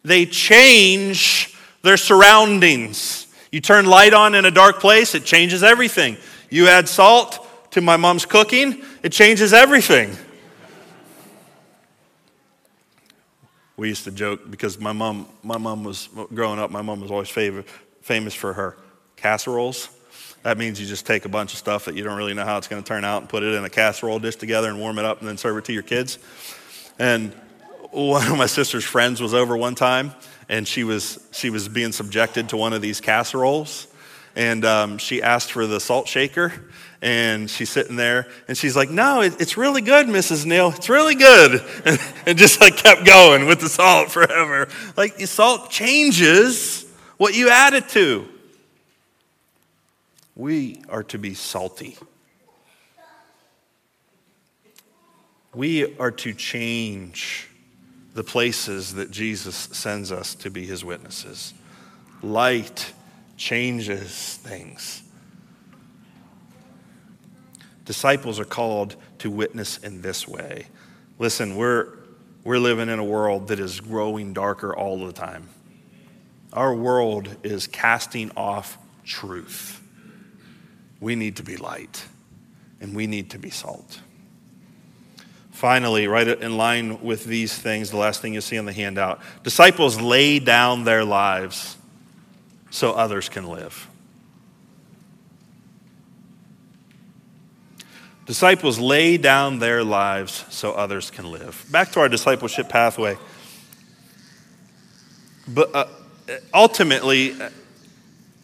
They 0.05 0.27
change 0.27 1.50
their 1.83 1.97
surroundings. 1.97 3.27
You 3.53 3.61
turn 3.61 3.87
light 3.87 4.14
on 4.14 4.35
in 4.35 4.45
a 4.45 4.51
dark 4.51 4.81
place, 4.81 5.14
it 5.14 5.25
changes 5.25 5.62
everything. 5.62 6.16
You 6.51 6.68
add 6.68 6.89
salt 6.89 7.47
to 7.72 7.81
my 7.81 7.97
mom's 7.97 8.26
cooking, 8.26 8.83
it 9.03 9.12
changes 9.12 9.53
everything. 9.53 10.16
We 13.76 13.89
used 13.89 14.05
to 14.05 14.11
joke 14.11 14.51
because 14.51 14.78
my 14.78 14.93
mom, 14.93 15.26
my 15.43 15.57
mom 15.57 15.85
was 15.85 16.09
growing 16.35 16.59
up, 16.59 16.70
my 16.70 16.83
mom 16.83 17.01
was 17.01 17.11
always 17.11 17.31
favorite, 17.31 17.66
famous 18.03 18.35
for 18.35 18.53
her 18.53 18.76
casseroles. 19.16 19.89
That 20.43 20.59
means 20.59 20.81
you 20.81 20.87
just 20.87 21.07
take 21.07 21.24
a 21.24 21.28
bunch 21.28 21.53
of 21.53 21.59
stuff 21.59 21.87
that 21.87 21.95
you 21.95 22.05
don't 22.05 22.16
really 22.16 22.35
know 22.35 22.45
how 22.45 22.59
it's 22.59 22.68
going 22.68 22.83
to 22.83 22.87
turn 22.87 23.05
out 23.05 23.22
and 23.22 23.28
put 23.28 23.43
it 23.43 23.55
in 23.55 23.64
a 23.64 23.70
casserole 23.70 24.18
dish 24.18 24.37
together 24.37 24.68
and 24.68 24.78
warm 24.78 24.99
it 24.99 25.05
up 25.05 25.20
and 25.20 25.28
then 25.28 25.37
serve 25.37 25.57
it 25.59 25.64
to 25.66 25.72
your 25.72 25.83
kids. 25.83 26.18
And 26.99 27.33
one 27.91 28.26
of 28.26 28.37
my 28.37 28.47
sister's 28.47 28.85
friends 28.85 29.20
was 29.20 29.35
over 29.35 29.57
one 29.57 29.74
time 29.74 30.12
and 30.51 30.66
she 30.66 30.82
was, 30.82 31.18
she 31.30 31.48
was 31.48 31.68
being 31.68 31.92
subjected 31.92 32.48
to 32.48 32.57
one 32.57 32.72
of 32.72 32.82
these 32.82 33.01
casseroles. 33.01 33.86
and 34.34 34.64
um, 34.64 34.98
she 34.98 35.22
asked 35.22 35.53
for 35.53 35.66
the 35.66 35.80
salt 35.80 36.07
shaker. 36.07 36.53
And 37.03 37.48
she's 37.48 37.70
sitting 37.70 37.96
there, 37.96 38.28
and 38.46 38.59
she's 38.59 38.76
like, 38.76 38.90
"No, 38.90 39.22
it, 39.22 39.40
it's 39.40 39.57
really 39.57 39.80
good, 39.80 40.07
Mrs. 40.07 40.44
Neal. 40.44 40.68
It's 40.76 40.90
really 40.90 41.14
good," 41.14 41.64
and, 41.86 41.98
and 42.26 42.36
just 42.36 42.61
like 42.61 42.76
kept 42.76 43.07
going 43.07 43.46
with 43.46 43.59
the 43.59 43.70
salt 43.70 44.11
forever. 44.12 44.68
Like 44.98 45.16
the 45.16 45.26
salt 45.26 45.70
changes 45.70 46.84
what 47.16 47.34
you 47.34 47.48
add 47.48 47.72
it 47.72 47.88
to. 47.90 48.28
We 50.36 50.82
are 50.90 51.03
to 51.05 51.16
be 51.16 51.32
salty. 51.32 51.96
We 55.55 55.96
are 55.96 56.11
to 56.11 56.34
change 56.34 57.49
the 58.21 58.25
places 58.25 58.97
that 58.97 59.11
Jesus 59.11 59.57
sends 59.57 60.12
us 60.12 60.35
to 60.35 60.51
be 60.51 60.66
his 60.66 60.85
witnesses. 60.85 61.55
Light 62.23 62.93
changes 63.39 64.37
things. 64.43 65.03
Disciples 67.87 68.39
are 68.39 68.45
called 68.45 68.97
to 69.21 69.31
witness 69.31 69.79
in 69.79 70.03
this 70.03 70.29
way. 70.29 70.66
Listen, 71.18 71.57
we're, 71.57 71.95
we're 72.45 72.59
living 72.59 72.91
in 72.91 72.99
a 72.99 73.05
world 73.05 73.49
that 73.49 73.59
is 73.59 73.81
growing 73.81 74.35
darker 74.35 74.77
all 74.77 75.07
the 75.07 75.14
time. 75.14 75.49
Our 76.53 76.75
world 76.75 77.35
is 77.43 77.66
casting 77.66 78.33
off 78.37 78.77
truth. 79.03 79.81
We 81.01 81.16
need 81.16 81.37
to 81.37 81.43
be 81.43 81.57
light, 81.57 82.05
and 82.83 82.95
we 82.95 83.07
need 83.07 83.31
to 83.31 83.39
be 83.39 83.49
salt. 83.49 84.01
Finally, 85.61 86.09
right 86.09 86.27
in 86.27 86.57
line 86.57 87.03
with 87.03 87.27
these 87.27 87.53
things, 87.53 87.91
the 87.91 87.97
last 87.99 88.23
thing 88.23 88.33
you 88.33 88.41
see 88.41 88.57
on 88.57 88.65
the 88.65 88.73
handout 88.73 89.21
disciples 89.43 90.01
lay 90.01 90.39
down 90.39 90.85
their 90.85 91.05
lives 91.05 91.77
so 92.71 92.93
others 92.93 93.29
can 93.29 93.47
live. 93.47 93.87
Disciples 98.25 98.79
lay 98.79 99.19
down 99.19 99.59
their 99.59 99.85
lives 99.85 100.47
so 100.49 100.73
others 100.73 101.11
can 101.11 101.31
live. 101.31 101.67
Back 101.71 101.93
to 101.93 102.01
our 102.01 102.09
discipleship 102.09 102.71
pathway. 102.71 103.19
But 105.47 105.75
uh, 105.75 105.87
ultimately, 106.55 107.37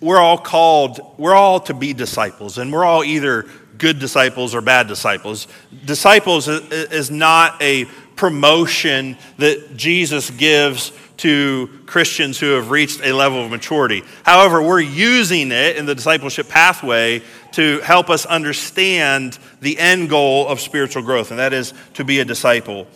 we're 0.03 0.19
all 0.19 0.37
called, 0.37 1.01
we're 1.17 1.35
all 1.35 1.61
to 1.61 1.73
be 1.73 1.95
disciples, 1.95 2.59
and 2.59 2.71
we're 2.71 2.85
all 2.85 3.03
either 3.03 3.49
good 3.79 3.99
disciples 3.99 4.55
or 4.55 4.61
bad 4.61 4.87
disciples. 4.89 5.49
Disciples 5.85 6.49
is 6.49 7.11
not 7.11 7.61
a 7.63 7.87
promotion 8.17 9.17
that 9.39 9.77
Jesus 9.77 10.31
gives 10.31 10.93
to 11.19 11.69
Christians 11.87 12.39
who 12.39 12.53
have 12.53 12.71
reached 12.71 13.01
a 13.03 13.13
level 13.13 13.45
of 13.45 13.51
maturity. 13.51 14.03
However, 14.23 14.63
we're 14.63 14.81
using 14.81 15.51
it 15.51 15.77
in 15.77 15.87
the 15.87 15.95
discipleship 15.95 16.49
pathway 16.49 17.23
to 17.53 17.81
help 17.81 18.11
us 18.11 18.27
understand 18.27 19.39
the 19.61 19.79
end 19.79 20.11
goal 20.11 20.47
of 20.47 20.61
spiritual 20.61 21.03
growth, 21.03 21.31
and 21.31 21.39
that 21.39 21.53
is 21.53 21.73
to 21.95 22.05
be 22.05 22.21
a 22.21 22.25
disciple. 22.25 22.87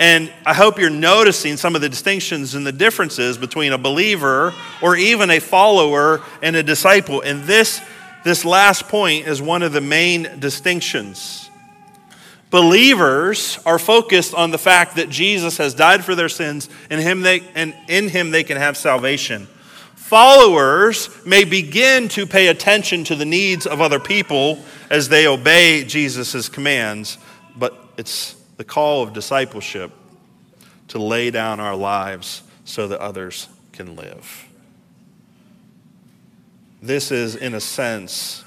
And 0.00 0.32
I 0.44 0.54
hope 0.54 0.80
you're 0.80 0.90
noticing 0.90 1.56
some 1.56 1.76
of 1.76 1.80
the 1.80 1.88
distinctions 1.88 2.56
and 2.56 2.66
the 2.66 2.72
differences 2.72 3.38
between 3.38 3.72
a 3.72 3.78
believer 3.78 4.52
or 4.82 4.96
even 4.96 5.30
a 5.30 5.38
follower 5.38 6.20
and 6.42 6.56
a 6.56 6.62
disciple. 6.64 7.20
And 7.20 7.44
this 7.44 7.80
this 8.24 8.44
last 8.44 8.88
point 8.88 9.26
is 9.26 9.42
one 9.42 9.62
of 9.62 9.72
the 9.72 9.80
main 9.80 10.38
distinctions. 10.38 11.50
Believers 12.50 13.58
are 13.64 13.78
focused 13.78 14.34
on 14.34 14.50
the 14.50 14.58
fact 14.58 14.96
that 14.96 15.08
Jesus 15.08 15.56
has 15.56 15.74
died 15.74 16.04
for 16.04 16.14
their 16.14 16.28
sins 16.28 16.68
and, 16.90 17.00
him 17.00 17.22
they, 17.22 17.40
and 17.54 17.74
in 17.88 18.08
him 18.08 18.30
they 18.30 18.44
can 18.44 18.58
have 18.58 18.76
salvation. 18.76 19.46
Followers 19.94 21.24
may 21.24 21.44
begin 21.44 22.08
to 22.08 22.26
pay 22.26 22.48
attention 22.48 23.04
to 23.04 23.16
the 23.16 23.24
needs 23.24 23.66
of 23.66 23.80
other 23.80 23.98
people 23.98 24.62
as 24.90 25.08
they 25.08 25.26
obey 25.26 25.84
Jesus' 25.84 26.50
commands, 26.50 27.16
but 27.56 27.74
it's 27.96 28.34
the 28.58 28.64
call 28.64 29.02
of 29.02 29.14
discipleship 29.14 29.90
to 30.88 30.98
lay 30.98 31.30
down 31.30 31.58
our 31.58 31.74
lives 31.74 32.42
so 32.66 32.86
that 32.88 33.00
others 33.00 33.48
can 33.72 33.96
live. 33.96 34.51
This 36.82 37.12
is, 37.12 37.36
in 37.36 37.54
a 37.54 37.60
sense, 37.60 38.44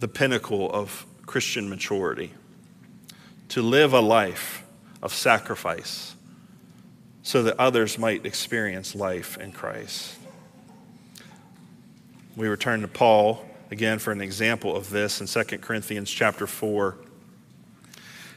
the 0.00 0.08
pinnacle 0.08 0.72
of 0.72 1.04
Christian 1.26 1.68
maturity 1.68 2.32
to 3.50 3.60
live 3.60 3.92
a 3.92 4.00
life 4.00 4.64
of 5.02 5.12
sacrifice 5.12 6.16
so 7.22 7.42
that 7.42 7.60
others 7.60 7.98
might 7.98 8.24
experience 8.24 8.94
life 8.94 9.36
in 9.36 9.52
Christ. 9.52 10.16
We 12.34 12.48
return 12.48 12.80
to 12.80 12.88
Paul 12.88 13.44
again 13.70 13.98
for 13.98 14.10
an 14.10 14.22
example 14.22 14.74
of 14.74 14.88
this 14.88 15.20
in 15.20 15.26
2 15.26 15.58
Corinthians 15.58 16.10
chapter 16.10 16.46
4. 16.46 16.96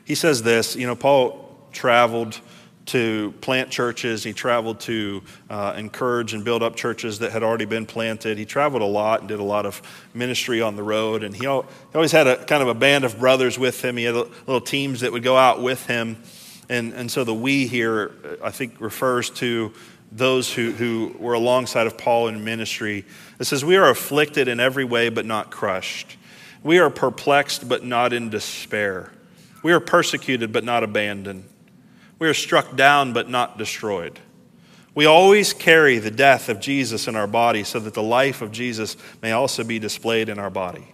He 0.04 0.16
says 0.16 0.44
this, 0.44 0.76
you 0.76 0.86
know, 0.86 0.98
Paul 0.98 1.58
traveled 1.72 2.42
to 2.88 3.34
plant 3.42 3.70
churches. 3.70 4.24
He 4.24 4.34
traveled 4.34 4.80
to 4.82 5.22
uh, 5.50 5.74
encourage 5.78 6.34
and 6.34 6.44
build 6.44 6.64
up 6.64 6.76
churches 6.76 7.20
that 7.20 7.32
had 7.32 7.44
already 7.44 7.66
been 7.66 7.86
planted. 7.86 8.38
He 8.38 8.46
traveled 8.46 8.82
a 8.82 8.86
lot 8.86 9.22
and 9.22 9.30
did 9.30 9.40
a 9.40 9.44
lot 9.44 9.66
of 9.66 9.82
ministry 10.14 10.62
on 10.62 10.76
the 10.76 10.84
road. 10.84 11.24
And 11.24 11.36
he, 11.36 11.46
al- 11.46 11.64
he 11.64 11.96
always 11.96 12.12
had 12.12 12.28
a 12.28 12.44
kind 12.46 12.62
of 12.62 12.70
a 12.70 12.74
band 12.74 13.04
of 13.04 13.20
brothers 13.20 13.58
with 13.58 13.84
him. 13.84 13.98
He 13.98 14.06
had 14.06 14.16
little 14.16 14.62
teams 14.62 15.02
that 15.02 15.12
would 15.12 15.24
go 15.24 15.38
out 15.38 15.62
with 15.62 15.86
him. 15.86 16.22
And, 16.70 16.94
and 16.94 17.12
so 17.12 17.24
the 17.24 17.34
we 17.34 17.68
here, 17.68 18.12
I 18.44 18.52
think, 18.52 18.80
refers 18.80 19.30
to 19.32 19.74
those 20.12 20.52
who, 20.52 20.72
who 20.72 21.16
were 21.20 21.34
alongside 21.34 21.88
of 21.88 21.98
Paul 21.98 22.28
in 22.28 22.44
ministry. 22.44 23.06
It 23.40 23.46
says, 23.46 23.64
We 23.64 23.78
are 23.78 23.90
afflicted 23.90 24.48
in 24.48 24.60
every 24.60 24.84
way, 24.84 25.10
but 25.10 25.26
not 25.26 25.52
crushed. 25.52 26.18
We 26.64 26.80
are 26.80 26.90
perplexed, 26.90 27.68
but 27.68 27.84
not 27.84 28.14
in 28.14 28.30
despair. 28.30 29.12
We 29.64 29.72
are 29.74 29.80
persecuted, 29.80 30.52
but 30.52 30.64
not 30.64 30.84
abandoned. 30.84 31.46
We 32.22 32.28
are 32.28 32.36
struck 32.36 32.76
down 32.76 33.14
but 33.14 33.32
not 33.32 33.58
destroyed. 33.58 34.20
We 34.94 35.08
always 35.08 35.54
carry 35.54 35.98
the 35.98 36.12
death 36.12 36.50
of 36.50 36.60
Jesus 36.60 37.08
in 37.08 37.16
our 37.16 37.26
body 37.26 37.64
so 37.64 37.80
that 37.80 37.96
the 37.96 38.04
life 38.04 38.44
of 38.44 38.52
Jesus 38.52 38.96
may 39.24 39.32
also 39.32 39.64
be 39.64 39.80
displayed 39.80 40.30
in 40.30 40.38
our 40.38 40.52
body. 40.52 40.86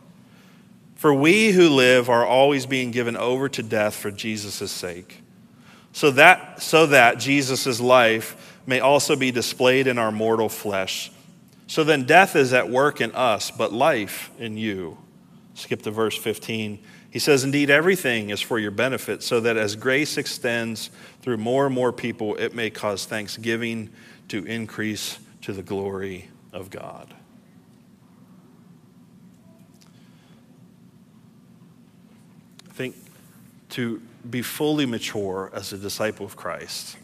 For 0.96 1.14
we 1.14 1.52
who 1.52 1.68
live 1.68 2.10
are 2.10 2.26
always 2.26 2.66
being 2.66 2.92
given 2.92 3.18
over 3.18 3.50
to 3.50 3.62
death 3.62 3.94
for 3.94 4.10
Jesus' 4.10 4.72
sake, 4.72 5.22
so 5.92 6.12
that, 6.12 6.64
so 6.64 6.86
that 6.86 7.20
Jesus' 7.20 7.82
life 7.82 8.62
may 8.66 8.80
also 8.80 9.18
be 9.18 9.30
displayed 9.30 9.88
in 9.88 9.98
our 9.98 10.14
mortal 10.14 10.48
flesh. 10.48 11.12
So 11.68 11.84
then 11.84 12.06
death 12.06 12.38
is 12.38 12.54
at 12.54 12.70
work 12.70 13.02
in 13.02 13.12
us, 13.12 13.52
but 13.52 13.74
life 13.74 14.32
in 14.40 14.56
you. 14.56 14.98
Skip 15.58 15.82
to 15.82 15.92
verse 15.92 16.16
15. 16.16 16.78
He 17.10 17.18
says, 17.18 17.44
Indeed, 17.44 17.72
everything 17.72 18.30
is 18.30 18.40
for 18.40 18.60
your 18.60 18.70
benefit, 18.70 19.24
so 19.24 19.40
that 19.40 19.58
as 19.58 19.76
grace 19.76 20.16
extends 20.16 20.92
through 21.24 21.38
more 21.38 21.66
and 21.66 21.74
more 21.74 21.92
people, 21.92 22.36
it 22.36 22.54
may 22.54 22.70
cause 22.70 23.06
thanksgiving 23.06 23.90
to 24.28 24.46
increase 24.46 25.18
to 25.42 25.54
the 25.54 25.64
glory 25.64 26.30
of 26.54 26.70
God. 26.70 27.12
I 32.70 32.74
think 32.74 32.96
to 33.70 34.00
be 34.30 34.44
fully 34.44 34.86
mature 34.86 35.50
as 35.56 35.74
a 35.74 35.78
disciple 35.80 36.28
of 36.28 36.36
Christ 36.36 36.98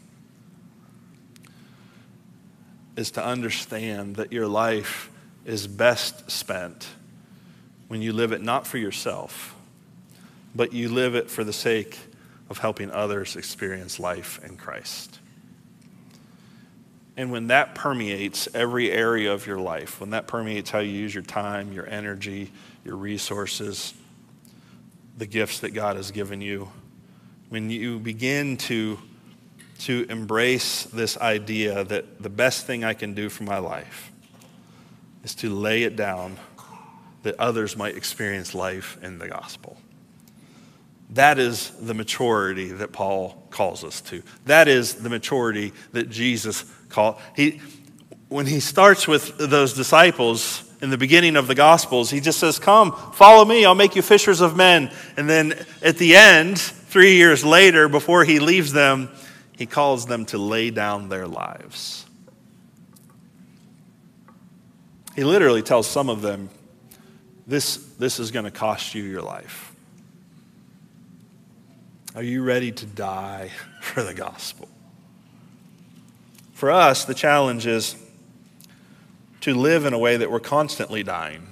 is 2.96 3.10
to 3.12 3.26
understand 3.26 4.18
that 4.18 4.32
your 4.32 4.48
life 4.48 5.10
is 5.44 5.66
best 5.66 6.30
spent 6.30 6.88
when 7.94 8.02
you 8.02 8.12
live 8.12 8.32
it 8.32 8.42
not 8.42 8.66
for 8.66 8.80
yourself 8.80 9.54
but 10.56 10.74
you 10.74 10.90
live 10.90 11.14
it 11.14 11.30
for 11.30 11.44
the 11.44 11.54
sake 11.54 12.00
of 12.50 12.58
helping 12.58 12.90
others 12.90 13.36
experience 13.36 14.00
life 14.00 14.44
in 14.44 14.58
Christ. 14.58 15.20
And 17.16 17.32
when 17.32 17.48
that 17.48 17.76
permeates 17.76 18.48
every 18.56 18.92
area 18.92 19.32
of 19.32 19.46
your 19.46 19.60
life, 19.60 20.00
when 20.00 20.10
that 20.10 20.26
permeates 20.26 20.72
how 20.72 20.80
you 20.80 20.92
use 20.92 21.14
your 21.14 21.24
time, 21.24 21.72
your 21.72 21.88
energy, 21.88 22.52
your 22.84 22.96
resources, 22.96 23.94
the 25.20 25.28
gifts 25.28 25.60
that 25.60 25.76
God 25.76 25.96
has 25.96 26.10
given 26.10 26.42
you, 26.42 26.72
when 27.50 27.70
you 27.70 28.00
begin 28.00 28.58
to, 28.58 28.98
to 29.82 30.08
embrace 30.10 30.86
this 30.86 31.16
idea 31.20 31.84
that 31.84 32.22
the 32.22 32.30
best 32.30 32.66
thing 32.66 32.84
I 32.84 32.96
can 32.96 33.14
do 33.14 33.30
for 33.30 33.44
my 33.44 33.60
life 33.60 34.12
is 35.24 35.36
to 35.36 35.54
lay 35.54 35.84
it 35.84 35.96
down 35.96 36.38
that 37.24 37.40
others 37.40 37.76
might 37.76 37.98
experience 37.98 38.54
life 38.54 38.98
in 39.02 39.18
the 39.18 39.28
gospel. 39.28 39.78
That 41.12 41.38
is 41.40 41.70
the 41.72 41.94
maturity 41.94 42.72
that 42.72 42.92
Paul 42.92 43.44
calls 43.50 43.84
us 43.84 44.02
to. 44.02 44.24
That 44.46 44.68
is 44.68 44.96
the 44.96 45.10
maturity 45.10 45.74
that 45.92 46.10
Jesus 46.10 46.66
called. 46.90 47.18
He, 47.36 47.62
when 48.30 48.46
he 48.48 48.60
starts 48.60 49.08
with 49.08 49.38
those 49.38 49.74
disciples 49.74 50.64
in 50.82 50.90
the 50.90 50.98
beginning 50.98 51.36
of 51.36 51.48
the 51.48 51.56
Gospels, 51.56 52.10
he 52.10 52.20
just 52.20 52.40
says, 52.40 52.58
Come, 52.58 52.94
follow 53.14 53.46
me, 53.46 53.64
I'll 53.64 53.76
make 53.76 53.96
you 53.96 54.02
fishers 54.02 54.42
of 54.42 54.58
men. 54.58 54.92
And 55.16 55.30
then 55.30 55.54
at 55.84 55.98
the 55.98 56.16
end, 56.16 56.60
three 56.60 57.16
years 57.16 57.46
later, 57.46 57.88
before 57.88 58.24
he 58.26 58.40
leaves 58.40 58.74
them, 58.74 59.10
he 59.56 59.68
calls 59.68 60.08
them 60.08 60.26
to 60.26 60.40
lay 60.40 60.72
down 60.72 61.10
their 61.10 61.28
lives. 61.28 62.06
He 65.16 65.24
literally 65.24 65.62
tells 65.62 65.88
some 65.88 66.10
of 66.10 66.22
them, 66.24 66.50
This, 67.46 67.78
this 68.00 68.20
is 68.20 68.32
going 68.32 68.46
to 68.46 68.52
cost 68.52 68.96
you 68.96 69.04
your 69.04 69.22
life. 69.22 69.74
Are 72.16 72.24
you 72.24 72.44
ready 72.44 72.72
to 72.72 72.86
die 72.86 73.50
for 73.82 74.04
the 74.04 74.14
gospel? 74.14 74.70
For 76.54 76.72
us, 76.72 77.06
the 77.06 77.14
challenge 77.14 77.66
is 77.66 77.96
to 79.42 79.54
live 79.54 79.86
in 79.86 79.94
a 79.94 79.98
way 79.98 80.16
that 80.16 80.32
we're 80.32 80.40
constantly 80.40 81.04
dying, 81.04 81.46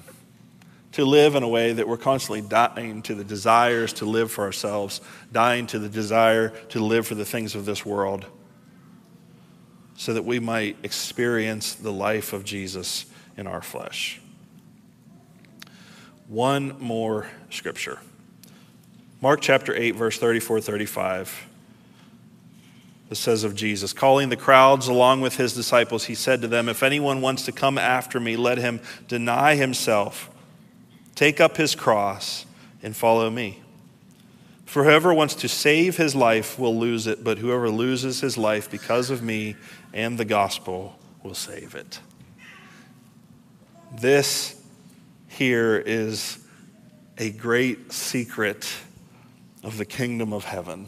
to 0.93 1.03
live 1.03 1.35
in 1.35 1.43
a 1.43 1.47
way 1.47 1.73
that 1.73 1.87
we're 1.87 1.97
constantly 1.97 2.41
dying 2.41 3.01
to 3.01 3.15
the 3.15 3.23
desires 3.23 3.91
to 3.93 4.05
live 4.05 4.31
for 4.31 4.45
ourselves, 4.45 5.01
dying 5.33 5.67
to 5.67 5.79
the 5.79 5.89
desire 5.89 6.49
to 6.69 6.79
live 6.79 7.05
for 7.05 7.15
the 7.15 7.25
things 7.25 7.55
of 7.55 7.65
this 7.65 7.85
world, 7.85 8.25
so 9.97 10.13
that 10.13 10.23
we 10.23 10.39
might 10.39 10.77
experience 10.83 11.73
the 11.73 11.91
life 11.91 12.31
of 12.31 12.45
Jesus 12.45 13.05
in 13.35 13.47
our 13.47 13.61
flesh. 13.61 14.21
One 16.31 16.77
more 16.79 17.27
scripture. 17.49 17.99
Mark 19.19 19.41
chapter 19.41 19.75
8, 19.75 19.97
verse 19.97 20.17
34 20.17 20.61
35. 20.61 21.47
It 23.09 23.15
says 23.15 23.43
of 23.43 23.53
Jesus, 23.53 23.91
calling 23.91 24.29
the 24.29 24.37
crowds 24.37 24.87
along 24.87 25.19
with 25.19 25.35
his 25.35 25.53
disciples, 25.53 26.05
he 26.05 26.15
said 26.15 26.41
to 26.41 26.47
them, 26.47 26.69
If 26.69 26.83
anyone 26.83 27.19
wants 27.19 27.43
to 27.47 27.51
come 27.51 27.77
after 27.77 28.17
me, 28.17 28.37
let 28.37 28.59
him 28.59 28.79
deny 29.09 29.55
himself, 29.55 30.29
take 31.15 31.41
up 31.41 31.57
his 31.57 31.75
cross, 31.75 32.45
and 32.81 32.95
follow 32.95 33.29
me. 33.29 33.61
For 34.65 34.85
whoever 34.85 35.13
wants 35.13 35.35
to 35.35 35.49
save 35.49 35.97
his 35.97 36.15
life 36.15 36.57
will 36.57 36.79
lose 36.79 37.07
it, 37.07 37.25
but 37.25 37.39
whoever 37.39 37.69
loses 37.69 38.21
his 38.21 38.37
life 38.37 38.71
because 38.71 39.09
of 39.09 39.21
me 39.21 39.57
and 39.93 40.17
the 40.17 40.23
gospel 40.23 40.97
will 41.23 41.35
save 41.35 41.75
it. 41.75 41.99
This 43.99 44.60
here 45.41 45.75
is 45.83 46.37
a 47.17 47.31
great 47.31 47.91
secret 47.91 48.71
of 49.63 49.75
the 49.79 49.85
kingdom 49.85 50.33
of 50.33 50.43
heaven 50.43 50.87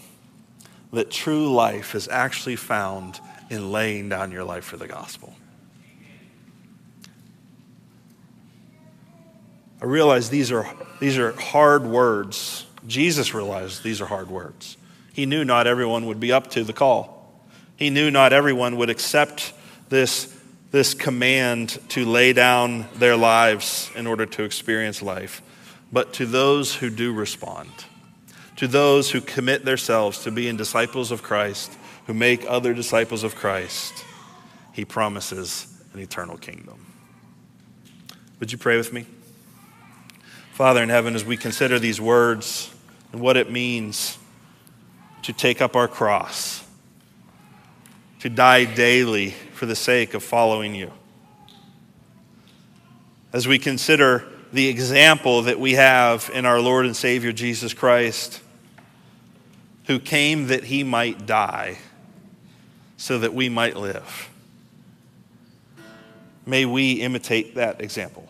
that 0.91 1.10
true 1.10 1.51
life 1.51 1.95
is 1.95 2.08
actually 2.08 2.56
found 2.56 3.20
in 3.49 3.72
laying 3.72 4.10
down 4.10 4.32
your 4.32 4.43
life 4.43 4.64
for 4.64 4.78
the 4.78 4.86
gospel. 4.86 5.34
I 9.82 9.86
realize 9.86 10.30
these 10.30 10.51
are, 10.51 10.72
these 10.99 11.18
are 11.18 11.32
hard 11.32 11.84
words. 11.84 12.68
Jesus 12.86 13.34
realized 13.34 13.82
these 13.82 14.01
are 14.01 14.06
hard 14.06 14.30
words. 14.30 14.78
He 15.14 15.26
knew 15.26 15.43
not 15.43 15.66
everyone 15.66 16.06
would 16.06 16.20
be 16.20 16.32
up 16.32 16.51
to 16.51 16.64
the 16.64 16.74
call. 16.74 17.41
He 17.76 17.89
knew 17.89 18.12
not 18.12 18.34
everyone 18.34 18.78
would 18.78 18.91
accept 18.91 19.51
this, 19.89 20.33
this 20.74 20.95
command 20.95 21.80
to 21.88 22.03
lay 22.03 22.34
down 22.34 22.88
their 22.95 23.15
lives 23.15 23.91
in 23.95 24.07
order 24.07 24.26
to 24.26 24.41
experience 24.41 25.03
life. 25.03 25.43
But 25.91 26.13
to 26.13 26.26
those 26.26 26.74
who 26.74 26.89
do 26.89 27.13
respond, 27.13 27.69
to 28.55 28.67
those 28.67 29.11
who 29.11 29.21
commit 29.21 29.65
themselves 29.65 30.24
to 30.24 30.32
being 30.32 30.57
disciples 30.57 31.11
of 31.11 31.21
Christ, 31.21 31.71
who 32.07 32.15
make 32.15 32.43
other 32.47 32.74
disciples 32.74 33.24
of 33.24 33.36
Christ, 33.36 34.03
he 34.71 34.84
promises 34.84 35.67
an 35.93 35.99
eternal 35.99 36.38
kingdom. 36.38 36.84
Would 38.39 38.51
you 38.51 38.57
pray 38.57 38.76
with 38.76 38.91
me? 38.91 39.05
Father 40.53 40.82
in 40.82 40.89
heaven, 40.89 41.13
as 41.13 41.24
we 41.24 41.38
consider 41.38 41.78
these 41.78 42.01
words 42.01 42.74
and 43.11 43.21
what 43.21 43.38
it 43.38 43.51
means 43.51 44.17
to 45.21 45.34
take 45.34 45.61
up 45.61 45.76
our 45.76 45.88
cross, 45.88 46.65
to 48.21 48.30
die 48.30 48.65
daily 48.65 49.36
for 49.64 49.68
the 49.68 49.76
sake 49.78 50.14
of 50.14 50.22
following 50.22 50.76
you, 50.76 50.91
as 53.32 53.47
we 53.47 53.57
consider 53.57 54.26
the 54.51 54.68
example 54.68 55.43
that 55.43 55.57
we 55.57 55.76
have 55.76 56.30
in 56.34 56.45
our 56.45 56.59
Lord 56.59 56.86
and 56.86 56.93
Savior 56.93 57.32
Jesus 57.32 57.74
Christ, 57.74 58.41
who 59.86 59.99
came 59.99 60.47
that 60.47 60.66
he 60.66 60.84
might 60.84 61.26
die 61.26 61.78
so 62.97 63.20
that 63.20 63.34
we 63.34 63.47
might 63.47 63.78
live. 63.78 64.30
May 66.45 66.66
we 66.66 66.95
imitate 66.95 67.55
that 67.55 67.80
example. 67.80 68.28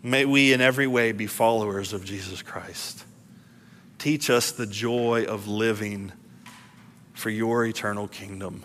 May 0.00 0.26
we 0.26 0.52
in 0.52 0.60
every 0.60 0.86
way 0.86 1.10
be 1.10 1.26
followers 1.26 1.92
of 1.92 2.04
Jesus 2.04 2.40
Christ. 2.40 3.04
Teach 3.98 4.30
us 4.30 4.52
the 4.52 4.68
joy 4.68 5.24
of 5.24 5.48
living 5.48 6.12
for 7.14 7.30
your 7.30 7.66
eternal 7.66 8.06
kingdom. 8.06 8.64